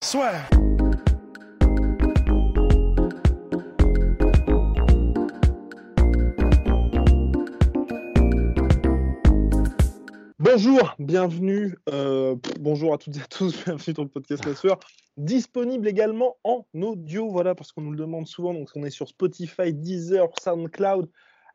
Soit. 0.00 0.30
Bonjour, 10.38 10.94
bienvenue, 11.00 11.74
euh, 11.90 12.36
bonjour 12.60 12.94
à 12.94 12.98
toutes 12.98 13.16
et 13.16 13.20
à 13.20 13.26
tous, 13.26 13.52
bienvenue 13.64 13.92
dans 13.92 14.04
le 14.04 14.08
podcast 14.08 14.44
La 14.44 14.54
Sueur, 14.54 14.78
disponible 15.16 15.88
également 15.88 16.36
en 16.44 16.64
audio, 16.80 17.28
voilà, 17.28 17.56
parce 17.56 17.72
qu'on 17.72 17.82
nous 17.82 17.90
le 17.90 17.98
demande 17.98 18.28
souvent, 18.28 18.54
donc 18.54 18.70
on 18.76 18.84
est 18.84 18.90
sur 18.90 19.08
Spotify, 19.08 19.74
Deezer, 19.74 20.28
SoundCloud, 20.40 21.10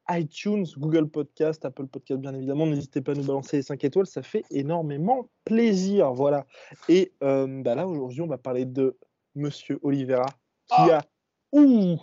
iTunes, 0.10 0.66
Google 0.78 1.08
Podcast, 1.10 1.64
Apple 1.66 1.88
Podcast 1.88 2.20
bien 2.22 2.34
évidemment, 2.34 2.66
n'hésitez 2.66 3.02
pas 3.02 3.14
à 3.14 3.16
nous 3.16 3.24
balancer 3.24 3.58
les 3.58 3.64
5 3.64 3.84
étoiles, 3.84 4.06
ça 4.06 4.22
fait 4.22 4.44
énormément 4.52 5.30
plaisir, 5.46 6.14
voilà. 6.14 6.46
Et 6.90 7.14
euh, 7.24 7.62
bah 7.64 7.76
là 7.76 7.88
aujourd'hui 7.88 8.22
on 8.22 8.28
va 8.28 8.38
parler 8.38 8.66
de 8.66 8.98
Monsieur 9.36 9.80
Oliveira, 9.82 10.26
qui 10.68 10.76
Ah. 10.78 11.00
a, 11.00 11.06
ouh, 11.58 11.98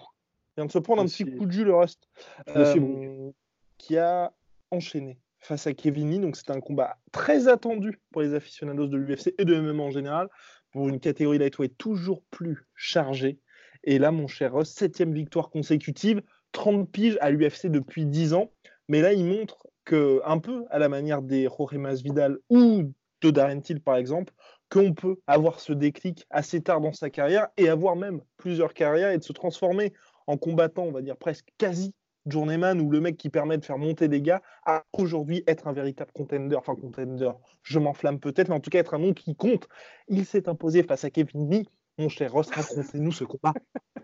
vient 0.56 0.66
de 0.66 0.72
se 0.72 0.78
prendre 0.78 1.02
un 1.02 1.06
petit 1.06 1.24
coup 1.24 1.46
de 1.46 1.52
jus 1.52 1.64
le 1.64 1.74
reste, 1.76 2.08
Monsieur 2.54 2.80
Euh, 2.82 3.30
qui 3.78 3.96
a 3.98 4.32
enchaîné 4.70 5.18
face 5.38 5.66
à 5.66 5.72
Kevin 5.74 6.10
Lee. 6.10 6.18
Donc 6.18 6.36
c'était 6.36 6.52
un 6.52 6.60
combat 6.60 6.98
très 7.12 7.48
attendu 7.48 7.98
pour 8.12 8.22
les 8.22 8.34
aficionados 8.34 8.86
de 8.88 8.96
l'UFC 8.96 9.34
et 9.38 9.44
de 9.44 9.54
MMA 9.60 9.82
en 9.82 9.90
général, 9.90 10.28
pour 10.72 10.88
une 10.88 11.00
catégorie 11.00 11.38
lightweight 11.38 11.76
toujours 11.78 12.22
plus 12.30 12.66
chargée. 12.74 13.38
Et 13.84 13.98
là, 13.98 14.10
mon 14.12 14.26
cher 14.28 14.52
Ross, 14.52 14.68
septième 14.70 15.14
victoire 15.14 15.48
consécutive, 15.50 16.20
30 16.52 16.90
piges 16.90 17.18
à 17.20 17.30
l'UFC 17.30 17.66
depuis 17.66 18.06
10 18.06 18.34
ans. 18.34 18.50
Mais 18.88 19.02
là, 19.02 19.12
il 19.12 19.24
montre 19.24 19.66
que, 19.84 20.20
un 20.24 20.38
peu 20.38 20.64
à 20.70 20.78
la 20.78 20.88
manière 20.88 21.22
des 21.22 21.44
Jorge 21.44 21.76
Masvidal 21.76 22.38
ou 22.48 22.92
de 23.22 23.30
Darren 23.30 23.60
Till, 23.60 23.80
par 23.80 23.96
exemple, 23.96 24.32
qu'on 24.70 24.92
peut 24.92 25.16
avoir 25.26 25.60
ce 25.60 25.72
déclic 25.72 26.26
assez 26.30 26.60
tard 26.60 26.80
dans 26.80 26.92
sa 26.92 27.10
carrière 27.10 27.48
et 27.56 27.68
avoir 27.68 27.96
même 27.96 28.20
plusieurs 28.36 28.72
carrières 28.72 29.10
et 29.10 29.18
de 29.18 29.22
se 29.22 29.32
transformer 29.32 29.92
en 30.26 30.36
combattant, 30.36 30.84
on 30.84 30.92
va 30.92 31.02
dire 31.02 31.16
presque 31.16 31.48
quasi 31.58 31.92
journeyman 32.26 32.80
ou 32.80 32.90
le 32.90 33.00
mec 33.00 33.16
qui 33.16 33.30
permet 33.30 33.58
de 33.58 33.64
faire 33.64 33.78
monter 33.78 34.06
des 34.06 34.20
gars 34.20 34.42
à 34.64 34.84
aujourd'hui 34.92 35.42
être 35.46 35.66
un 35.66 35.72
véritable 35.72 36.12
contender, 36.12 36.54
enfin 36.56 36.74
contender, 36.74 37.30
je 37.62 37.78
m'enflamme 37.78 38.20
peut-être, 38.20 38.48
mais 38.48 38.54
en 38.54 38.60
tout 38.60 38.70
cas 38.70 38.78
être 38.78 38.94
un 38.94 38.98
nom 38.98 39.12
qui 39.12 39.34
compte. 39.34 39.68
Il 40.08 40.24
s'est 40.24 40.48
imposé 40.48 40.82
face 40.82 41.04
à 41.04 41.10
Kevin 41.10 41.50
Lee. 41.50 41.68
Mon 41.98 42.08
cher 42.08 42.32
Ross, 42.32 42.50
racontez-nous 42.50 43.12
ce 43.12 43.24
combat. 43.24 43.54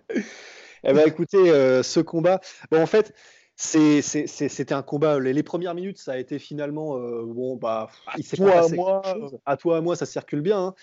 Eh 0.84 0.92
ben, 0.92 1.06
écoutez, 1.06 1.50
euh, 1.50 1.82
ce 1.82 2.00
combat, 2.00 2.40
bon, 2.70 2.80
en 2.82 2.86
fait, 2.86 3.14
c'était 3.56 4.72
un 4.72 4.82
combat. 4.82 5.18
Les, 5.18 5.32
les 5.32 5.42
premières 5.42 5.74
minutes, 5.74 5.98
ça 5.98 6.12
a 6.12 6.18
été 6.18 6.38
finalement, 6.38 6.98
euh, 6.98 7.22
bon, 7.24 7.56
bah, 7.56 7.88
il 8.16 8.24
s'est 8.24 8.36
toi, 8.36 8.52
pas 8.52 8.64
à 8.64 8.68
moi. 8.68 9.02
À 9.46 9.56
toi, 9.56 9.76
à 9.78 9.80
moi, 9.80 9.96
ça 9.96 10.06
circule 10.06 10.40
bien. 10.40 10.58
hein. 10.58 10.74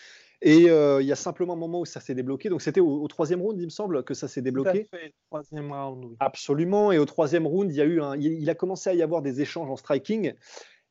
Et 0.46 0.70
euh, 0.70 1.02
il 1.02 1.08
y 1.08 1.12
a 1.12 1.16
simplement 1.16 1.54
un 1.54 1.58
moment 1.58 1.80
où 1.80 1.86
ça 1.86 2.02
s'est 2.02 2.16
débloqué. 2.16 2.50
Donc, 2.50 2.62
c'était 2.62 2.82
au, 2.82 3.02
au 3.02 3.08
troisième 3.08 3.42
round, 3.42 3.58
il 3.62 3.64
me 3.66 3.70
semble, 3.70 4.04
que 4.04 4.14
ça 4.14 4.28
s'est 4.28 4.42
débloqué. 4.42 4.88
Tout 4.90 4.96
à 4.96 5.00
fait, 5.00 5.14
troisième 5.30 5.72
round, 5.72 6.04
oui. 6.04 6.16
Absolument. 6.20 6.92
Et 6.92 6.98
au 6.98 7.06
troisième 7.06 7.48
round, 7.48 7.72
il 7.72 7.78
y 7.78 7.82
a 7.82 7.86
eu 7.86 8.02
un, 8.02 8.18
il, 8.18 8.34
il 8.42 8.50
a 8.50 8.56
commencé 8.56 8.90
à 8.90 8.94
y 8.94 9.02
avoir 9.02 9.22
des 9.22 9.40
échanges 9.40 9.70
en 9.70 9.78
striking. 9.78 10.34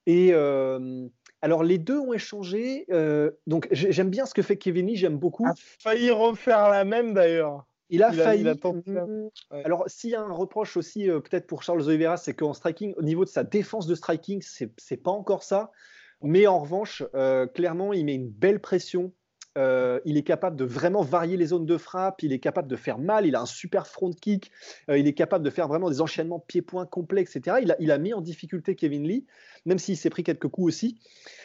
Et 0.06 0.30
euh, 0.32 1.06
alors, 1.42 1.64
les 1.64 1.76
deux 1.76 1.98
ont 1.98 2.14
échangé. 2.14 2.86
euh, 2.90 3.30
donc, 3.46 3.68
j'ai- 3.72 3.92
j'aime 3.92 4.08
bien 4.08 4.24
ce 4.24 4.32
que 4.32 4.40
fait 4.40 4.56
Kevin 4.56 4.86
Lee. 4.86 4.96
J'aime 4.96 5.18
beaucoup. 5.18 5.46
A 5.46 5.52
failli 5.80 6.10
refaire 6.10 6.70
la 6.70 6.84
même 6.84 7.12
d'ailleurs. 7.12 7.66
Il 7.92 8.02
a 8.02 8.12
il 8.12 8.20
a- 8.20 8.24
failli. 8.24 8.40
il 8.40 8.48
a 8.48 8.54
tenté 8.56 8.90
la- 8.92 9.06
Mhm. 9.06 9.28
Ouais. 9.52 9.62
Alors, 9.64 9.84
s'il 9.86 10.10
y 10.10 10.14
a 10.16 10.20
un 10.22 10.32
reproche 10.32 10.76
aussi, 10.76 11.08
euh, 11.10 11.20
peut-être 11.20 11.46
pour 11.46 11.62
Charles 11.62 11.82
Oliveira, 11.82 12.16
c'est 12.16 12.34
qu'en 12.34 12.54
striking, 12.54 12.94
au 12.96 13.02
niveau 13.02 13.24
de 13.24 13.28
sa 13.30 13.44
défense 13.44 13.86
de 13.86 13.94
striking, 13.94 14.42
c'est 14.42 14.72
c'est 14.78 14.96
pas 14.96 15.10
encore 15.12 15.42
ça. 15.44 15.70
Mais 16.22 16.46
en 16.46 16.58
revanche, 16.60 17.02
euh, 17.14 17.46
clairement, 17.46 17.92
il 17.92 18.04
met 18.06 18.14
une 18.14 18.28
belle 18.30 18.60
pression. 18.60 19.12
Euh, 19.58 20.00
il 20.04 20.16
est 20.16 20.22
capable 20.22 20.56
de 20.56 20.64
vraiment 20.64 21.02
varier 21.02 21.36
les 21.36 21.46
zones 21.46 21.66
de 21.66 21.76
frappe. 21.76 22.22
Il 22.22 22.32
est 22.32 22.38
capable 22.38 22.68
de 22.68 22.76
faire 22.76 22.98
mal. 22.98 23.26
Il 23.26 23.36
a 23.36 23.40
un 23.40 23.46
super 23.46 23.86
front 23.86 24.12
kick. 24.12 24.50
Euh, 24.88 24.98
il 24.98 25.06
est 25.06 25.12
capable 25.12 25.44
de 25.44 25.50
faire 25.50 25.68
vraiment 25.68 25.90
des 25.90 26.00
enchaînements 26.00 26.40
pieds-points 26.40 26.86
complets, 26.86 27.22
etc. 27.22 27.58
Il 27.62 27.72
a, 27.72 27.76
il 27.78 27.90
a 27.90 27.98
mis 27.98 28.14
en 28.14 28.20
difficulté 28.20 28.74
Kevin 28.74 29.06
Lee, 29.06 29.26
même 29.66 29.78
s'il 29.78 29.96
s'est 29.96 30.10
pris 30.10 30.22
quelques 30.22 30.48
coups 30.48 30.68
aussi. 30.68 30.98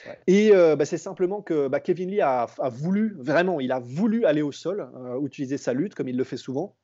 Ouais. 0.07 0.19
Et 0.27 0.51
euh, 0.53 0.75
bah, 0.75 0.85
c'est 0.85 0.97
simplement 0.97 1.41
que 1.41 1.67
bah, 1.67 1.79
Kevin 1.79 2.09
Lee 2.11 2.21
a, 2.21 2.47
a 2.59 2.69
voulu, 2.69 3.15
vraiment, 3.17 3.59
il 3.59 3.71
a 3.71 3.79
voulu 3.79 4.25
aller 4.25 4.41
au 4.41 4.51
sol, 4.51 4.89
utiliser 5.23 5.57
sa 5.57 5.73
lutte, 5.73 5.95
comme 5.95 6.07
il 6.07 6.17
le 6.17 6.23
fait 6.23 6.37
souvent. 6.37 6.75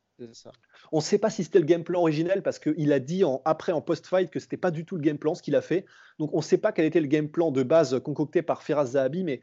On 0.92 0.98
ne 0.98 1.02
sait 1.02 1.18
pas 1.18 1.30
si 1.30 1.44
c'était 1.44 1.60
le 1.60 1.66
game 1.66 1.84
plan 1.84 2.02
originel 2.02 2.44
parce 2.44 2.60
qu'il 2.60 2.94
a 2.94 3.00
dit 3.00 3.24
en, 3.24 3.42
après 3.46 3.72
en 3.72 3.82
post-fight 3.82 4.30
que 4.30 4.40
c'était 4.40 4.58
pas 4.58 4.72
du 4.72 4.86
tout 4.86 4.96
le 4.96 5.02
game 5.02 5.18
plan 5.18 5.34
ce 5.36 5.42
qu'il 5.42 5.56
a 5.56 5.62
fait. 5.62 5.86
Donc 6.20 6.34
on 6.34 6.38
ne 6.38 6.44
sait 6.44 6.58
pas 6.58 6.72
quel 6.72 6.86
était 6.86 7.02
le 7.02 7.08
game 7.08 7.30
plan 7.30 7.52
de 7.52 7.64
base 7.64 8.00
concocté 8.04 8.42
par 8.42 8.64
Firas 8.64 8.86
Zahabi, 8.86 9.24
mais 9.24 9.42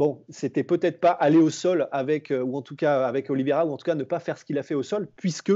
bon, 0.00 0.24
c'était 0.30 0.64
peut-être 0.64 0.98
pas 0.98 1.10
aller 1.10 1.36
au 1.36 1.50
sol 1.50 1.86
avec, 1.92 2.30
euh, 2.30 2.40
ou 2.40 2.56
en 2.56 2.62
tout 2.62 2.74
cas 2.74 3.06
avec 3.06 3.28
Oliveira, 3.28 3.66
ou 3.66 3.72
en 3.72 3.76
tout 3.76 3.84
cas 3.84 3.94
ne 3.94 4.02
pas 4.02 4.18
faire 4.18 4.38
ce 4.38 4.46
qu'il 4.46 4.56
a 4.56 4.62
fait 4.62 4.74
au 4.74 4.82
sol, 4.82 5.08
puisque 5.14 5.52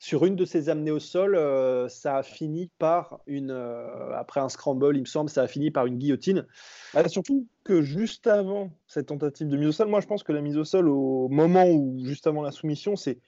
sur 0.00 0.24
une 0.24 0.34
de 0.34 0.44
ses 0.44 0.68
amenées 0.68 0.90
au 0.90 0.98
sol, 0.98 1.36
euh, 1.36 1.86
ça 1.88 2.16
a 2.16 2.22
fini 2.24 2.72
par 2.80 3.20
une, 3.28 3.52
euh, 3.52 4.16
après 4.16 4.40
un 4.40 4.48
scramble, 4.48 4.96
il 4.96 5.02
me 5.02 5.06
semble, 5.06 5.30
ça 5.30 5.42
a 5.42 5.46
fini 5.46 5.70
par 5.70 5.86
une 5.86 5.96
guillotine. 5.96 6.44
Ah, 6.92 7.08
surtout 7.08 7.46
que 7.62 7.80
juste 7.80 8.26
avant 8.26 8.70
cette 8.88 9.06
tentative 9.06 9.46
de 9.46 9.56
mise 9.56 9.68
au 9.68 9.72
sol, 9.72 9.86
moi 9.86 10.00
je 10.00 10.08
pense 10.08 10.24
que 10.24 10.32
la 10.32 10.40
mise 10.40 10.58
au 10.58 10.64
sol 10.64 10.88
au 10.88 11.28
moment 11.28 11.70
où 11.70 12.04
juste 12.04 12.26
avant 12.26 12.42
la 12.42 12.50
soumission, 12.50 12.96
c'est 12.96 13.20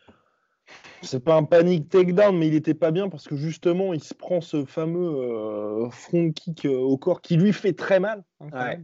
c'est 1.03 1.23
pas 1.23 1.37
un 1.37 1.45
panic 1.45 1.89
takedown, 1.89 2.37
mais 2.37 2.49
il 2.49 2.57
était 2.57 2.75
pas 2.75 2.91
bien 2.91 3.09
parce 3.09 3.29
que 3.29 3.37
justement 3.37 3.95
il 3.95 4.03
se 4.03 4.15
prend 4.15 4.41
ce 4.41 4.65
fameux 4.65 5.15
euh, 5.15 5.91
front 5.91 6.33
kick 6.33 6.67
au 6.67 6.99
corps 6.99 7.21
qui 7.21 7.37
lui 7.37 7.53
fait 7.53 7.73
très 7.73 8.01
mal. 8.01 8.25
hein, 8.41 8.49
Ouais. 8.53 8.81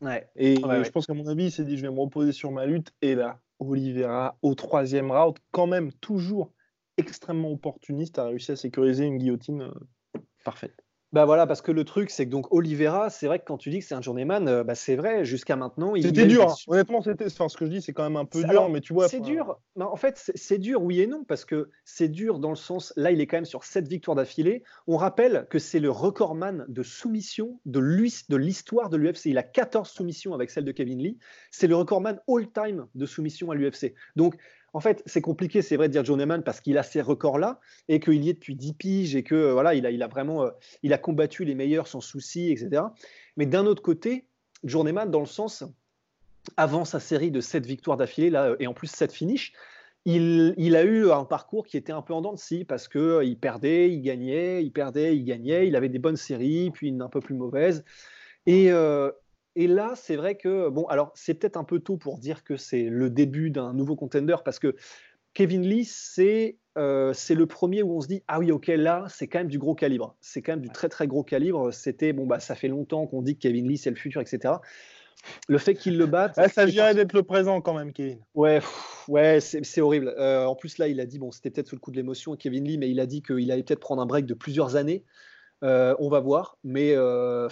Ouais. 0.00 0.28
Et 0.36 0.58
Ouais, 0.64 0.64
euh, 0.64 0.78
ouais. 0.78 0.84
je 0.84 0.90
pense 0.90 1.06
qu'à 1.06 1.14
mon 1.14 1.26
avis, 1.26 1.44
il 1.46 1.52
s'est 1.52 1.64
dit 1.64 1.76
je 1.76 1.82
vais 1.82 1.90
me 1.92 2.00
reposer 2.00 2.32
sur 2.32 2.50
ma 2.50 2.66
lutte. 2.66 2.92
Et 3.02 3.14
là, 3.14 3.40
Oliveira 3.58 4.38
au 4.42 4.54
troisième 4.54 5.10
round, 5.10 5.36
quand 5.50 5.66
même 5.66 5.92
toujours 5.94 6.52
extrêmement 6.96 7.50
opportuniste, 7.52 8.18
a 8.18 8.24
réussi 8.26 8.52
à 8.52 8.56
sécuriser 8.56 9.04
une 9.04 9.18
guillotine 9.18 9.62
euh, 9.62 10.20
parfaite. 10.44 10.84
Bah 11.12 11.24
voilà, 11.24 11.46
parce 11.48 11.60
que 11.60 11.72
le 11.72 11.84
truc, 11.84 12.08
c'est 12.10 12.24
que 12.26 12.30
donc 12.30 12.52
Oliveira, 12.54 13.10
c'est 13.10 13.26
vrai 13.26 13.40
que 13.40 13.44
quand 13.44 13.58
tu 13.58 13.68
dis 13.70 13.80
que 13.80 13.84
c'est 13.84 13.96
un 13.96 14.00
journeyman, 14.00 14.46
euh, 14.46 14.62
bah 14.62 14.76
c'est 14.76 14.94
vrai, 14.94 15.24
jusqu'à 15.24 15.56
maintenant. 15.56 15.96
il 15.96 16.04
C'était 16.04 16.26
dur, 16.26 16.50
hein. 16.50 16.54
honnêtement, 16.68 17.02
c'était. 17.02 17.26
Enfin, 17.26 17.48
ce 17.48 17.56
que 17.56 17.64
je 17.64 17.70
dis, 17.70 17.82
c'est 17.82 17.92
quand 17.92 18.04
même 18.04 18.16
un 18.16 18.24
peu 18.24 18.40
dur, 18.40 18.50
alors, 18.50 18.70
mais 18.70 18.80
tu 18.80 18.92
vois. 18.92 19.08
C'est 19.08 19.18
dur. 19.18 19.58
Mais 19.74 19.84
en 19.84 19.96
fait, 19.96 20.32
c'est- 20.34 20.58
dur, 20.58 20.82
oui 20.82 21.00
et 21.00 21.08
non, 21.08 21.24
parce 21.24 21.44
que 21.44 21.70
c'est 21.84 22.08
dur 22.08 22.38
dans 22.38 22.50
le 22.50 22.56
sens, 22.56 22.92
là, 22.96 23.10
il 23.10 23.20
est 23.20 23.26
quand 23.26 23.38
même 23.38 23.44
sur 23.44 23.64
7 23.64 23.88
victoires 23.88 24.14
d'affilée. 24.14 24.62
On 24.86 24.96
rappelle 24.96 25.46
que 25.50 25.58
c'est 25.58 25.80
le 25.80 25.90
recordman 25.90 26.64
de 26.68 26.82
soumission 26.82 27.60
de 27.64 27.80
l'histoire 28.36 28.88
de 28.88 28.96
l'UFC. 28.96 29.26
Il 29.26 29.38
a 29.38 29.42
14 29.42 29.88
soumissions 29.90 30.32
avec 30.34 30.50
celle 30.50 30.64
de 30.64 30.72
Kevin 30.72 31.02
Lee. 31.02 31.18
C'est 31.50 31.66
le 31.66 31.74
recordman 31.74 32.20
all-time 32.28 32.86
de 32.94 33.06
soumission 33.06 33.50
à 33.50 33.54
l'UFC. 33.56 33.94
Donc, 34.14 34.36
en 34.72 34.80
fait, 34.80 35.02
c'est 35.06 35.20
compliqué, 35.20 35.62
c'est 35.62 35.76
vrai, 35.76 35.88
de 35.88 35.92
dire 35.92 36.04
journeyman 36.04 36.42
parce 36.42 36.60
qu'il 36.60 36.78
a 36.78 36.82
ces 36.82 37.00
records-là 37.00 37.60
et 37.88 38.00
qu'il 38.00 38.24
y 38.24 38.30
est 38.30 38.34
depuis 38.34 38.54
10 38.54 38.74
piges 38.74 39.16
et 39.16 39.22
que 39.22 39.34
euh, 39.34 39.52
voilà, 39.52 39.74
il 39.74 39.86
a, 39.86 39.90
il 39.90 40.04
vraiment 40.04 40.44
euh, 40.44 40.50
il 40.82 40.92
a 40.92 40.98
combattu 40.98 41.44
les 41.44 41.54
meilleurs 41.54 41.88
sans 41.88 42.00
souci, 42.00 42.50
etc. 42.50 42.82
Mais 43.36 43.46
d'un 43.46 43.66
autre 43.66 43.82
côté, 43.82 44.26
journeyman 44.64 45.10
dans 45.10 45.20
le 45.20 45.26
sens 45.26 45.64
avant 46.56 46.84
sa 46.84 47.00
série 47.00 47.30
de 47.30 47.40
7 47.40 47.66
victoires 47.66 47.96
d'affilée, 47.96 48.30
là, 48.30 48.54
et 48.60 48.66
en 48.66 48.74
plus 48.74 48.86
7 48.86 49.12
finishes, 49.12 49.52
il, 50.06 50.54
il 50.56 50.76
a 50.76 50.84
eu 50.84 51.10
un 51.10 51.24
parcours 51.24 51.66
qui 51.66 51.76
était 51.76 51.92
un 51.92 52.00
peu 52.00 52.14
en 52.14 52.22
dents 52.22 52.32
de 52.32 52.38
scie 52.38 52.64
parce 52.64 52.88
qu'il 52.88 53.38
perdait, 53.38 53.90
il 53.90 54.00
gagnait, 54.00 54.64
il 54.64 54.72
perdait, 54.72 55.16
il 55.16 55.24
gagnait, 55.24 55.68
il 55.68 55.76
avait 55.76 55.90
des 55.90 55.98
bonnes 55.98 56.16
séries, 56.16 56.70
puis 56.70 56.88
une 56.88 57.02
un 57.02 57.08
peu 57.08 57.20
plus 57.20 57.34
mauvaise. 57.34 57.84
Et, 58.46 58.72
euh, 58.72 59.10
et 59.56 59.66
là, 59.66 59.92
c'est 59.96 60.16
vrai 60.16 60.36
que, 60.36 60.68
bon, 60.68 60.84
alors 60.86 61.12
c'est 61.14 61.34
peut-être 61.34 61.56
un 61.56 61.64
peu 61.64 61.80
tôt 61.80 61.96
pour 61.96 62.18
dire 62.18 62.44
que 62.44 62.56
c'est 62.56 62.84
le 62.84 63.10
début 63.10 63.50
d'un 63.50 63.72
nouveau 63.72 63.96
contender 63.96 64.36
parce 64.44 64.58
que 64.58 64.76
Kevin 65.34 65.62
Lee, 65.62 65.84
c'est 65.84 66.58
euh, 66.76 67.12
le 67.30 67.46
premier 67.46 67.82
où 67.82 67.96
on 67.96 68.00
se 68.00 68.08
dit 68.08 68.22
ah 68.28 68.38
oui 68.38 68.52
ok 68.52 68.68
là 68.68 69.04
c'est 69.08 69.26
quand 69.26 69.40
même 69.40 69.48
du 69.48 69.58
gros 69.58 69.74
calibre 69.74 70.16
c'est 70.20 70.40
quand 70.40 70.52
même 70.52 70.60
du 70.60 70.70
très 70.70 70.88
très 70.88 71.08
gros 71.08 71.24
calibre 71.24 71.72
c'était 71.72 72.12
bon 72.12 72.26
bah 72.26 72.38
ça 72.38 72.54
fait 72.54 72.68
longtemps 72.68 73.08
qu'on 73.08 73.22
dit 73.22 73.34
que 73.34 73.40
Kevin 73.40 73.66
Lee 73.66 73.76
c'est 73.76 73.90
le 73.90 73.96
futur 73.96 74.20
etc 74.20 74.54
le 75.48 75.58
fait 75.58 75.74
qu'il 75.74 75.98
le 75.98 76.06
batte 76.06 76.34
Ah, 76.36 76.48
ça 76.48 76.64
virait 76.64 76.94
d'être 76.94 77.12
le 77.12 77.22
présent 77.22 77.60
quand 77.60 77.74
même, 77.74 77.92
Kevin. 77.92 78.18
Ouais, 78.34 78.60
pff, 78.60 79.04
ouais, 79.08 79.40
c'est 79.40 79.64
c'est 79.64 79.80
horrible. 79.80 80.14
Euh, 80.18 80.46
en 80.46 80.54
plus, 80.54 80.78
là, 80.78 80.88
il 80.88 81.00
a 81.00 81.06
dit, 81.06 81.18
bon, 81.18 81.30
c'était 81.30 81.50
peut-être 81.50 81.68
sous 81.68 81.76
le 81.76 81.80
coup 81.80 81.90
de 81.90 81.96
l'émotion, 81.96 82.36
Kevin 82.36 82.64
Lee, 82.64 82.78
mais 82.78 82.90
il 82.90 83.00
a 83.00 83.06
dit 83.06 83.22
qu'il 83.22 83.50
allait 83.52 83.62
peut-être 83.62 83.80
prendre 83.80 84.02
un 84.02 84.06
break 84.06 84.26
de 84.26 84.34
plusieurs 84.34 84.76
années. 84.76 85.04
Euh, 85.62 85.94
on 85.98 86.08
va 86.08 86.20
voir, 86.20 86.58
mais 86.64 86.94
euh, 86.94 87.48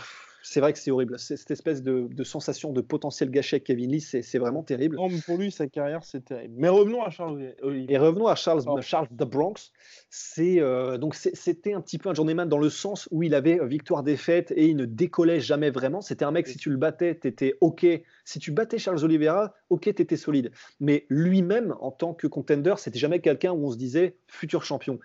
c'est 0.49 0.61
vrai 0.61 0.73
que 0.73 0.79
c'est 0.79 0.91
horrible. 0.91 1.19
Cette 1.19 1.51
espèce 1.51 1.83
de, 1.83 2.25
sensation 2.25 2.73
de 2.73 2.81
potentiel 2.81 3.31
gâché 3.31 3.57
avec 3.57 3.65
Kevin 3.65 3.93
Lee, 3.93 4.01
c'est 4.01 4.39
vraiment 4.39 4.63
terrible. 4.63 4.97
Non, 4.97 5.09
mais 5.09 5.21
pour 5.21 5.37
lui, 5.37 5.51
sa 5.51 5.67
carrière, 5.67 6.05
c'est 6.05 6.25
terrible. 6.25 6.55
Mais 6.57 6.71
revenons 6.71 7.03
à 7.03 7.11
Charles. 7.11 7.55
Et 7.89 7.99
revenons 7.99 8.29
à 8.29 8.35
Charles, 8.35 8.63
Charles 8.81 9.09
the 9.09 9.25
Bronx. 9.25 9.73
C'est 10.09 10.61
euh, 10.61 10.97
donc 10.97 11.15
c'était 11.15 11.75
un 11.75 11.83
petit 11.83 11.99
peu 11.99 12.09
un 12.09 12.15
journeyman 12.15 12.49
dans 12.49 12.59
le 12.59 12.71
sens 12.71 13.09
où 13.11 13.23
il 13.23 13.35
avait 13.35 13.59
victoire-défaite 13.67 14.53
et 14.57 14.67
il 14.67 14.77
ne 14.77 14.87
décollait 14.87 15.41
jamais 15.41 15.71
vraiment. 15.71 16.01
C'était 16.01 16.25
un 16.25 16.31
mec, 16.31 16.47
si 16.47 16.57
tu 16.57 16.71
le 16.71 16.79
battais, 16.79 17.15
t'étais 17.15 17.55
ok. 17.61 17.87
Si 18.25 18.39
tu 18.39 18.51
battais 18.51 18.79
Charles 18.79 19.05
Oliveira, 19.05 19.55
ok, 19.69 19.83
t'étais 19.95 20.17
solide. 20.17 20.51
Mais 20.81 21.05
lui-même, 21.11 21.75
en 21.81 21.91
tant 21.91 22.15
que 22.15 22.27
contender, 22.27 22.75
c'était 22.79 22.99
jamais 22.99 23.21
quelqu'un 23.21 23.53
où 23.53 23.67
on 23.67 23.71
se 23.71 23.77
disait 23.77 24.17
futur 24.29 24.65
champion. 24.65 24.99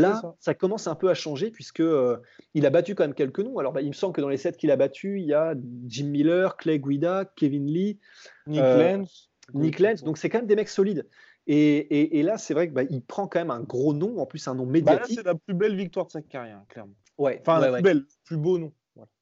Là, 0.00 0.34
ça. 0.40 0.54
commence 0.54 0.86
un 0.86 0.94
peu 0.94 1.08
à 1.10 1.14
changer 1.14 1.50
puisque 1.50 1.80
euh, 1.80 2.18
il 2.54 2.66
a 2.66 2.70
battu 2.70 2.94
quand 2.94 3.04
même 3.04 3.14
quelques 3.14 3.40
noms. 3.40 3.58
Alors, 3.58 3.72
bah, 3.72 3.82
il 3.82 3.88
me 3.88 3.92
semble 3.92 4.14
que 4.14 4.20
dans 4.20 4.28
les 4.28 4.36
sept 4.36 4.56
qu'il 4.56 4.70
a 4.70 4.76
battus, 4.76 5.20
il 5.20 5.26
y 5.26 5.34
a 5.34 5.54
Jim 5.86 6.06
Miller, 6.06 6.56
Clay 6.56 6.78
Guida, 6.78 7.24
Kevin 7.36 7.66
Lee, 7.66 7.98
Nick 8.46 8.60
euh, 8.60 8.78
Lenz. 8.78 9.30
Nick 9.54 9.78
Lenz. 9.78 10.02
Donc, 10.02 10.18
c'est 10.18 10.28
quand 10.28 10.38
même 10.38 10.46
des 10.46 10.56
mecs 10.56 10.68
solides. 10.68 11.06
Et, 11.46 12.22
là, 12.22 12.38
c'est 12.38 12.54
vrai 12.54 12.66
qu'il 12.66 12.74
bah, 12.74 12.82
prend 13.06 13.28
quand 13.28 13.38
même 13.38 13.50
un 13.50 13.60
gros 13.60 13.94
nom, 13.94 14.18
en 14.18 14.26
plus 14.26 14.46
un 14.48 14.54
nom 14.54 14.66
bah, 14.66 14.72
médiatique. 14.72 15.18
c'est 15.18 15.26
la 15.26 15.34
plus 15.34 15.54
belle 15.54 15.76
victoire 15.76 16.06
de 16.06 16.10
sa 16.10 16.22
carrière, 16.22 16.62
clairement. 16.68 16.94
Ouais. 17.18 17.38
Enfin, 17.40 17.60
la 17.60 17.72
plus 17.72 17.82
belle, 17.82 17.98
le 17.98 18.06
plus 18.24 18.36
beau 18.36 18.58
nom. 18.58 18.72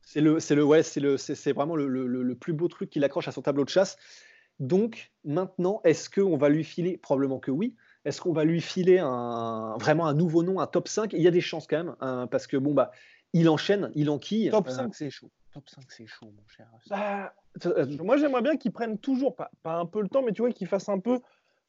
C'est 0.02 0.20
le, 0.20 0.38
c'est 0.38 0.54
le, 0.54 0.64
ouais, 0.64 0.82
c'est 0.82 1.00
le, 1.00 1.16
c'est 1.16 1.52
vraiment 1.52 1.76
le, 1.76 1.88
le, 1.88 2.06
le, 2.06 2.34
plus 2.34 2.52
beau 2.52 2.68
truc 2.68 2.90
qu'il 2.90 3.04
accroche 3.04 3.26
à 3.28 3.32
son 3.32 3.42
tableau 3.42 3.64
de 3.64 3.70
chasse. 3.70 3.96
Donc 4.60 5.12
maintenant, 5.24 5.80
est-ce 5.84 6.10
qu'on 6.10 6.36
va 6.36 6.48
lui 6.48 6.62
filer? 6.62 6.98
Probablement 6.98 7.38
que 7.38 7.50
oui. 7.50 7.74
Est-ce 8.04 8.20
qu'on 8.20 8.32
va 8.32 8.44
lui 8.44 8.60
filer 8.60 8.98
un, 8.98 9.76
vraiment 9.78 10.06
un 10.06 10.14
nouveau 10.14 10.42
nom, 10.42 10.60
un 10.60 10.66
top 10.66 10.88
5 10.88 11.12
Il 11.14 11.22
y 11.22 11.28
a 11.28 11.30
des 11.30 11.40
chances 11.40 11.66
quand 11.66 11.78
même, 11.78 11.96
hein, 12.00 12.26
parce 12.30 12.46
que 12.46 12.56
bon, 12.56 12.74
bah, 12.74 12.90
il 13.32 13.48
enchaîne, 13.48 13.90
il 13.94 14.10
enquille. 14.10 14.50
Top 14.50 14.68
5, 14.68 14.84
euh, 14.84 14.88
c'est 14.92 15.10
chaud. 15.10 15.30
Top 15.52 15.68
5, 15.68 15.84
c'est 15.88 16.06
chaud, 16.06 16.26
mon 16.26 16.46
cher. 16.48 16.68
Bah, 16.90 17.34
euh, 17.66 17.86
moi, 18.02 18.16
j'aimerais 18.16 18.42
bien 18.42 18.56
qu'ils 18.56 18.72
prennent 18.72 18.98
toujours, 18.98 19.34
pas, 19.34 19.50
pas, 19.62 19.76
un 19.76 19.86
peu 19.86 20.02
le 20.02 20.08
temps, 20.08 20.22
mais 20.22 20.32
tu 20.32 20.42
vois, 20.42 20.50
qu'ils 20.50 20.66
fassent 20.66 20.88
un 20.88 20.98
peu 20.98 21.20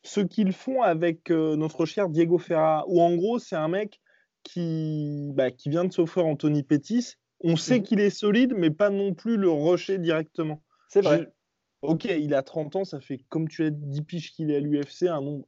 ce 0.03 0.19
qu'ils 0.19 0.53
font 0.53 0.81
avec 0.81 1.31
euh, 1.31 1.55
notre 1.55 1.85
cher 1.85 2.09
Diego 2.09 2.37
Ferra, 2.37 2.83
où 2.87 3.01
en 3.01 3.15
gros, 3.15 3.39
c'est 3.39 3.55
un 3.55 3.69
mec 3.69 4.01
qui, 4.43 5.31
bah, 5.33 5.51
qui 5.51 5.69
vient 5.69 5.85
de 5.85 5.93
s'offrir 5.93 6.25
Anthony 6.25 6.63
Pettis. 6.63 7.15
On 7.41 7.55
sait 7.55 7.79
mhm. 7.79 7.83
qu'il 7.83 7.99
est 7.99 8.09
solide, 8.09 8.53
mais 8.57 8.71
pas 8.71 8.89
non 8.89 9.13
plus 9.13 9.37
le 9.37 9.49
rusher 9.49 9.97
directement. 9.97 10.61
C'est 10.89 11.01
vrai. 11.01 11.31
Ok, 11.81 12.05
il 12.05 12.33
a 12.33 12.41
30 12.41 12.77
ans, 12.77 12.85
ça 12.85 12.99
fait, 12.99 13.19
comme 13.29 13.47
tu 13.47 13.63
as 13.63 13.69
dit, 13.69 14.01
piche 14.01 14.31
qu'il 14.31 14.49
est 14.49 14.57
à 14.57 14.59
l'UFC, 14.59 15.03
un 15.03 15.21
nombre 15.21 15.45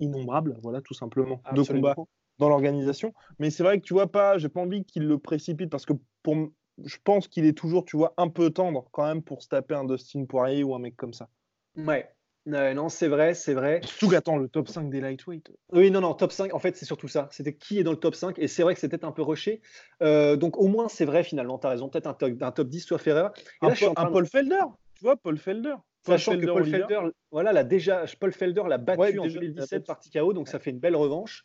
innombrable, 0.00 0.56
voilà, 0.62 0.80
tout 0.80 0.94
simplement, 0.94 1.40
de 1.54 1.62
combats 1.62 1.94
dans 2.40 2.48
l'organisation. 2.48 3.14
Mais 3.38 3.50
c'est 3.50 3.62
vrai 3.62 3.78
que 3.78 3.84
tu 3.84 3.94
vois 3.94 4.10
pas, 4.10 4.38
j'ai 4.38 4.48
pas 4.48 4.60
envie 4.60 4.84
qu'il 4.84 5.06
le 5.06 5.18
précipite 5.18 5.70
parce 5.70 5.86
que 5.86 5.92
pour, 6.22 6.36
je 6.84 6.96
pense 7.04 7.28
qu'il 7.28 7.44
est 7.44 7.56
toujours, 7.56 7.84
tu 7.84 7.96
vois, 7.96 8.14
un 8.16 8.28
peu 8.28 8.50
tendre 8.50 8.88
quand 8.90 9.06
même 9.06 9.22
pour 9.22 9.42
se 9.42 9.48
taper 9.48 9.74
un 9.74 9.84
Dustin 9.84 10.24
Poirier 10.24 10.64
ou 10.64 10.74
un 10.74 10.78
mec 10.78 10.96
comme 10.96 11.12
ça. 11.12 11.28
Ouais. 11.76 12.08
non, 12.46 12.88
c'est 12.88 13.08
vrai, 13.08 13.34
c'est 13.34 13.54
vrai. 13.54 13.80
Surtout 13.84 14.08
qu'attends, 14.08 14.36
le 14.36 14.48
top 14.48 14.68
5 14.68 14.90
des 14.90 15.00
lightweight. 15.00 15.52
Oui, 15.72 15.90
non, 15.90 16.00
non, 16.00 16.14
top 16.14 16.32
5, 16.32 16.52
en 16.54 16.58
fait, 16.58 16.76
c'est 16.76 16.86
surtout 16.86 17.08
ça. 17.08 17.28
C'était 17.30 17.54
qui 17.54 17.78
est 17.78 17.84
dans 17.84 17.92
le 17.92 17.98
top 17.98 18.14
5, 18.14 18.38
et 18.38 18.48
c'est 18.48 18.62
vrai 18.62 18.74
que 18.74 18.80
c'était 18.80 19.04
un 19.04 19.12
peu 19.12 19.22
rushé. 19.22 19.60
Euh, 20.02 20.36
donc, 20.36 20.58
au 20.58 20.66
moins, 20.66 20.88
c'est 20.88 21.04
vrai, 21.04 21.22
finalement, 21.22 21.58
tu 21.58 21.66
as 21.66 21.70
raison. 21.70 21.88
Peut-être 21.88 22.06
un, 22.06 22.14
top, 22.14 22.32
un 22.40 22.52
top 22.52 22.68
10, 22.68 22.80
soit 22.80 22.98
Ferrer. 22.98 23.28
Et 23.62 23.66
là, 23.66 23.74
un, 23.96 24.02
un 24.02 24.10
Paul 24.10 24.26
Felder, 24.26 24.64
tu 24.94 25.04
vois, 25.04 25.16
Paul 25.16 25.38
Felder. 25.38 25.74
Sachant 26.06 26.38
que 26.38 26.46
Paul 26.46 26.64
Felder, 26.64 27.00
voilà, 27.30 27.52
l'a 27.52 27.64
déjà, 27.64 28.04
Paul 28.18 28.32
Felder 28.32 28.62
l'a 28.68 28.78
battu 28.78 29.18
en 29.18 29.26
2017 29.26 29.86
par 29.86 30.00
TKO, 30.00 30.32
donc 30.32 30.48
ça 30.48 30.58
fait 30.58 30.70
une 30.70 30.78
belle 30.78 30.96
revanche. 30.96 31.44